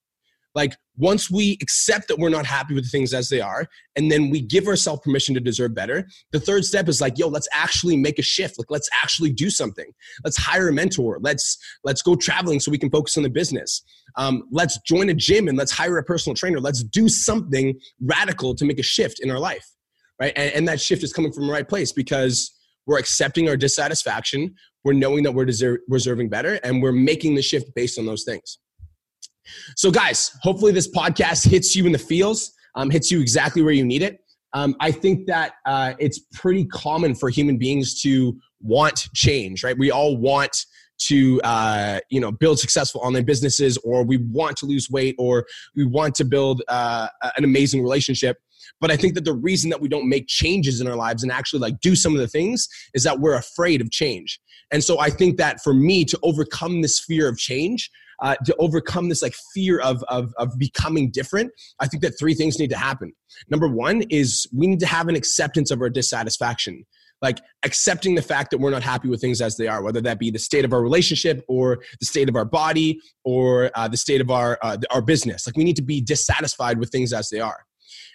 Like 0.54 0.76
once 1.02 1.30
we 1.30 1.58
accept 1.62 2.08
that 2.08 2.18
we're 2.18 2.30
not 2.30 2.46
happy 2.46 2.74
with 2.74 2.90
things 2.90 3.14
as 3.14 3.28
they 3.28 3.42
are, 3.42 3.66
and 3.96 4.12
then 4.12 4.30
we 4.30 4.40
give 4.40 4.68
ourselves 4.68 5.02
permission 5.04 5.34
to 5.34 5.42
deserve 5.42 5.74
better, 5.74 6.08
the 6.32 6.40
third 6.40 6.64
step 6.64 6.88
is 6.88 7.02
like, 7.02 7.18
yo, 7.18 7.28
let's 7.28 7.48
actually 7.54 7.98
make 7.98 8.20
a 8.20 8.22
shift. 8.22 8.58
Like 8.58 8.70
let's 8.70 8.88
actually 9.04 9.32
do 9.32 9.50
something. 9.50 9.92
Let's 10.24 10.38
hire 10.38 10.70
a 10.70 10.74
mentor. 10.74 11.18
Let's 11.20 11.58
let's 11.84 12.02
go 12.02 12.16
traveling 12.16 12.60
so 12.60 12.72
we 12.72 12.78
can 12.78 12.92
focus 12.92 13.18
on 13.18 13.24
the 13.24 13.30
business. 13.30 13.82
Um, 14.16 14.44
let's 14.52 14.80
join 14.82 15.10
a 15.10 15.14
gym 15.14 15.48
and 15.48 15.58
let's 15.58 15.72
hire 15.72 15.98
a 15.98 16.04
personal 16.04 16.36
trainer. 16.36 16.60
Let's 16.60 16.84
do 16.84 17.10
something 17.10 17.80
radical 18.02 18.56
to 18.56 18.66
make 18.66 18.80
a 18.80 18.84
shift 18.84 19.20
in 19.20 19.32
our 19.32 19.40
life, 19.40 19.66
right? 20.20 20.34
And, 20.36 20.54
and 20.54 20.68
that 20.68 20.80
shift 20.80 21.04
is 21.04 21.12
coming 21.12 21.34
from 21.34 21.48
the 21.48 21.54
right 21.54 21.68
place 21.68 21.92
because 21.92 22.52
we're 22.86 23.00
accepting 23.00 23.50
our 23.50 23.58
dissatisfaction 23.58 24.56
we're 24.84 24.94
knowing 24.94 25.24
that 25.24 25.32
we're 25.32 25.46
deserving 25.46 26.30
better 26.30 26.60
and 26.64 26.82
we're 26.82 26.92
making 26.92 27.36
the 27.36 27.42
shift 27.42 27.74
based 27.76 28.00
on 28.00 28.06
those 28.06 28.24
things. 28.24 28.58
So, 29.76 29.92
guys, 29.92 30.38
hopefully 30.42 30.72
this 30.72 30.90
podcast 30.90 31.48
hits 31.48 31.76
you 31.76 31.86
in 31.86 31.92
the 31.92 31.98
feels, 31.98 32.52
um, 32.76 32.90
hits 32.90 33.12
you 33.12 33.22
exactly 33.22 33.62
where 33.62 33.74
you 33.74 33.86
need 33.86 34.02
it. 34.02 34.20
Um, 34.54 34.76
I 34.80 34.92
think 34.92 35.28
that 35.28 35.54
uh, 35.66 35.94
it's 36.00 36.20
pretty 36.34 36.66
common 36.66 37.16
for 37.16 37.30
human 37.30 37.58
beings 37.58 38.02
to 38.02 38.38
want 38.60 39.08
change, 39.14 39.64
right? 39.64 39.78
We 39.78 39.92
all 39.92 40.18
want 40.18 40.66
to 41.08 41.42
uh, 41.44 42.00
you 42.10 42.20
know 42.20 42.32
build 42.32 42.60
successful 42.60 43.02
online 43.02 43.26
businesses 43.26 43.78
or 43.84 44.04
we 44.04 44.18
want 44.18 44.58
to 44.58 44.66
lose 44.66 44.90
weight 44.90 45.16
or 45.18 45.46
we 45.76 45.86
want 45.86 46.16
to 46.16 46.26
build 46.26 46.62
uh, 46.68 47.08
an 47.38 47.44
amazing 47.44 47.82
relationship 47.82 48.38
but 48.80 48.92
i 48.92 48.96
think 48.96 49.16
that 49.16 49.26
the 49.26 49.34
reason 49.34 49.70
that 49.70 49.82
we 49.82 49.90
don't 49.90 50.08
make 50.08 50.28
changes 50.28 50.80
in 50.80 50.88
our 50.88 50.96
lives 50.96 51.24
and 51.24 51.32
actually 51.32 51.60
like 51.60 51.80
do 51.82 51.96
some 51.96 52.14
of 52.14 52.20
the 52.20 52.28
things 52.28 52.68
is 52.94 53.04
that 53.04 53.20
we're 53.20 53.34
afraid 53.36 53.82
of 53.82 53.90
change 53.90 54.40
and 54.72 54.84
so 54.84 55.00
i 55.00 55.10
think 55.10 55.38
that 55.38 55.62
for 55.64 55.74
me 55.74 56.06
to 56.06 56.18
overcome 56.24 56.82
this 56.82 57.00
fear 57.00 57.28
of 57.28 57.38
change 57.38 57.90
uh, 58.22 58.36
to 58.46 58.56
overcome 58.58 59.10
this 59.10 59.22
like 59.22 59.34
fear 59.54 59.80
of, 59.80 60.04
of 60.04 60.34
of 60.38 60.58
becoming 60.58 61.12
different 61.12 61.52
i 61.80 61.88
think 61.88 62.02
that 62.02 62.18
three 62.18 62.34
things 62.34 62.60
need 62.60 62.70
to 62.70 62.78
happen 62.78 63.12
number 63.50 63.68
one 63.68 64.02
is 64.10 64.48
we 64.56 64.68
need 64.68 64.80
to 64.80 64.86
have 64.86 65.08
an 65.08 65.16
acceptance 65.16 65.72
of 65.72 65.82
our 65.82 65.90
dissatisfaction 65.90 66.86
like 67.22 67.40
accepting 67.64 68.16
the 68.16 68.22
fact 68.22 68.52
that 68.52 68.58
we're 68.58 68.72
not 68.72 68.82
happy 68.82 69.08
with 69.08 69.22
things 69.22 69.42
as 69.42 69.56
they 69.56 69.68
are, 69.68 69.84
whether 69.84 70.02
that 70.02 70.20
be 70.20 70.32
the 70.32 70.40
state 70.40 70.66
of 70.66 70.74
our 70.74 70.82
relationship 70.82 71.46
or 71.48 71.84
the 72.00 72.06
state 72.06 72.28
of 72.28 72.36
our 72.36 72.46
body 72.46 73.00
or 73.24 73.70
uh, 73.76 73.88
the 73.88 73.98
state 73.98 74.22
of 74.22 74.32
our 74.32 74.58
uh, 74.64 74.78
our 74.90 75.02
business. 75.02 75.46
Like 75.46 75.56
we 75.56 75.64
need 75.64 75.76
to 75.76 75.84
be 75.84 76.02
dissatisfied 76.02 76.80
with 76.80 76.90
things 76.90 77.14
as 77.14 77.30
they 77.30 77.40
are. 77.40 77.66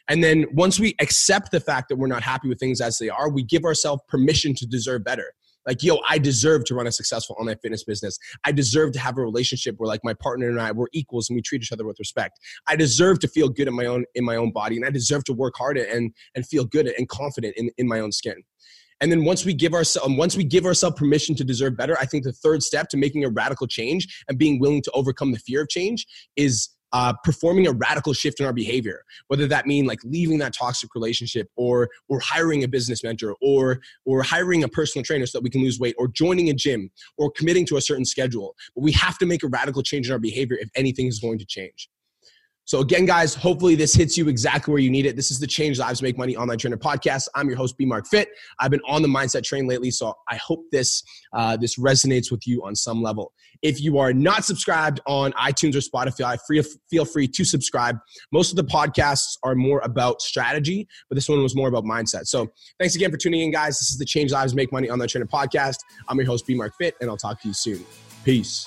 And 0.09 0.23
then 0.23 0.47
once 0.53 0.79
we 0.79 0.95
accept 1.01 1.51
the 1.51 1.61
fact 1.61 1.89
that 1.89 1.97
we're 1.97 2.07
not 2.07 2.23
happy 2.23 2.49
with 2.49 2.59
things 2.59 2.81
as 2.81 2.99
they 2.99 3.09
are, 3.09 3.29
we 3.29 3.43
give 3.43 3.65
ourselves 3.65 4.03
permission 4.09 4.55
to 4.57 4.67
deserve 4.67 5.05
better. 5.05 5.33
Like, 5.67 5.83
yo, 5.83 5.99
I 6.09 6.19
deserve 6.19 6.65
to 6.67 6.75
run 6.75 6.87
a 6.87 6.93
successful 6.93 7.37
online 7.39 7.59
fitness 7.59 7.85
business. 7.85 8.19
I 8.45 8.53
deserve 8.53 8.93
to 8.93 9.01
have 9.01 9.19
a 9.19 9.21
relationship 9.21 9.75
where 9.79 9.89
like 9.89 10.01
my 10.05 10.15
partner 10.15 10.49
and 10.49 10.61
I 10.61 10.73
we're 10.73 10.87
equals 10.93 11.29
and 11.29 11.37
we 11.37 11.43
treat 11.43 11.63
each 11.63 11.73
other 11.73 11.85
with 11.85 11.99
respect. 11.99 12.39
I 12.67 12.77
deserve 12.77 13.19
to 13.21 13.29
feel 13.29 13.49
good 13.49 13.69
in 13.69 13.75
my 13.75 13.87
own 13.87 14.05
in 14.15 14.25
my 14.25 14.37
own 14.37 14.53
body, 14.53 14.77
and 14.77 14.85
I 14.85 14.91
deserve 14.91 15.25
to 15.25 15.33
work 15.33 15.55
hard 15.57 15.77
and 15.77 16.13
and 16.35 16.47
feel 16.47 16.65
good 16.65 16.87
and 16.87 17.09
confident 17.09 17.55
in, 17.57 17.71
in 17.79 17.89
my 17.89 18.01
own 18.01 18.13
skin. 18.13 18.43
And 19.01 19.13
then 19.13 19.25
once 19.25 19.45
we 19.45 19.53
give 19.53 19.75
ourselves 19.75 20.09
um, 20.09 20.17
once 20.17 20.37
we 20.37 20.45
give 20.45 20.65
ourselves 20.65 20.99
permission 20.99 21.35
to 21.37 21.45
deserve 21.45 21.77
better, 21.77 21.97
I 21.99 22.07
think 22.07 22.25
the 22.25 22.33
third 22.33 22.63
step 22.63 22.89
to 22.91 22.97
making 22.97 23.25
a 23.25 23.29
radical 23.29 23.67
change 23.67 24.25
and 24.29 24.39
being 24.39 24.59
willing 24.59 24.83
to 24.83 24.91
overcome 24.93 25.33
the 25.33 25.39
fear 25.39 25.63
of 25.63 25.69
change 25.69 26.07
is 26.37 26.71
uh, 26.93 27.13
performing 27.25 27.67
a 27.67 27.73
radical 27.73 28.13
shift 28.13 28.41
in 28.41 28.47
our 28.47 28.53
behavior 28.53 29.03
whether 29.29 29.47
that 29.47 29.67
mean 29.67 29.87
like 29.87 29.99
leaving 30.05 30.39
that 30.39 30.55
toxic 30.55 30.95
relationship 30.95 31.49
or 31.57 31.89
or 32.09 32.21
hiring 32.21 32.65
a 32.65 32.69
business 32.69 33.03
mentor 33.03 33.35
or 33.41 33.81
or 34.05 34.23
hiring 34.23 34.63
a 34.65 34.69
personal 34.69 35.05
trainer 35.05 35.27
so 35.27 35.39
that 35.39 35.43
we 35.43 35.51
can 35.51 35.61
lose 35.61 35.79
weight 35.79 35.95
or 35.99 36.09
joining 36.09 36.49
a 36.49 36.55
gym 36.55 36.91
or 37.19 37.31
committing 37.31 37.67
to 37.67 37.77
a 37.77 37.81
certain 37.81 38.05
schedule. 38.05 38.55
But 38.75 38.83
we 38.83 38.93
have 38.93 39.19
to 39.19 39.27
make 39.27 39.43
a 39.43 39.49
radical 39.49 39.83
change 39.83 40.07
in 40.07 40.13
our 40.13 40.19
behavior 40.19 40.57
if 40.61 40.69
anything 40.75 41.07
is 41.07 41.19
going 41.19 41.39
to 41.39 41.47
change 41.47 41.89
so 42.67 42.81
again, 42.81 43.07
guys, 43.07 43.33
hopefully 43.33 43.77
this 43.77 43.95
hits 43.95 44.19
you 44.19 44.29
exactly 44.29 44.73
where 44.73 44.81
you 44.81 44.91
need 44.91 45.07
it. 45.07 45.15
This 45.15 45.31
is 45.31 45.39
the 45.39 45.47
Change 45.47 45.79
Lives 45.79 46.03
Make 46.03 46.19
Money 46.19 46.37
Online 46.37 46.59
Trainer 46.59 46.77
podcast. 46.77 47.29
I'm 47.37 47.47
your 47.47 47.57
host, 47.57 47.79
B 47.79 47.87
Mark 47.87 48.09
Fit. 48.09 48.29
I've 48.59 48.73
been 48.73 48.81
on 48.89 49.03
the 49.03 49.09
mindset 49.09 49.45
train 49.45 49.69
lately, 49.69 49.93
so 49.93 50.13
I 50.29 50.35
hope 50.37 50.65
this 50.73 51.05
uh, 51.33 51.57
this 51.57 51.79
resonates 51.79 52.33
with 52.33 52.45
you 52.45 52.65
on 52.65 52.75
some 52.75 53.03
level. 53.03 53.33
If 53.63 53.81
you 53.81 53.99
are 53.99 54.13
not 54.13 54.45
subscribed 54.45 55.01
on 55.07 55.31
iTunes 55.35 55.77
or 55.77 55.79
Spotify, 55.79 56.39
free, 56.45 56.61
feel 56.91 57.05
free 57.05 57.29
to 57.29 57.45
subscribe. 57.45 57.99
Most 58.33 58.51
of 58.51 58.57
the 58.57 58.65
podcasts 58.65 59.39
are 59.45 59.55
more 59.55 59.81
about 59.85 60.21
strategy, 60.21 60.89
but 61.09 61.15
this 61.15 61.29
one 61.29 61.41
was 61.45 61.55
more 61.55 61.69
about 61.69 61.85
mindset. 61.85 62.27
So 62.27 62.49
thanks 62.81 62.97
again 62.97 63.13
for 63.13 63.17
tuning 63.17 63.43
in, 63.43 63.53
guys. 63.53 63.79
This 63.79 63.91
is 63.91 63.97
the 63.97 64.05
Change 64.05 64.33
Lives 64.33 64.57
Make 64.57 64.73
Money 64.73 64.91
Online 64.91 65.07
Trainer 65.07 65.27
podcast. 65.27 65.77
I'm 66.09 66.17
your 66.17 66.27
host, 66.27 66.45
B 66.49 66.57
Mark 66.57 66.75
Fit, 66.77 66.97
and 67.01 67.09
I'll 67.09 67.17
talk 67.17 67.41
to 67.43 67.49
you 67.49 67.55
soon. 67.55 67.87
Peace. 68.25 68.67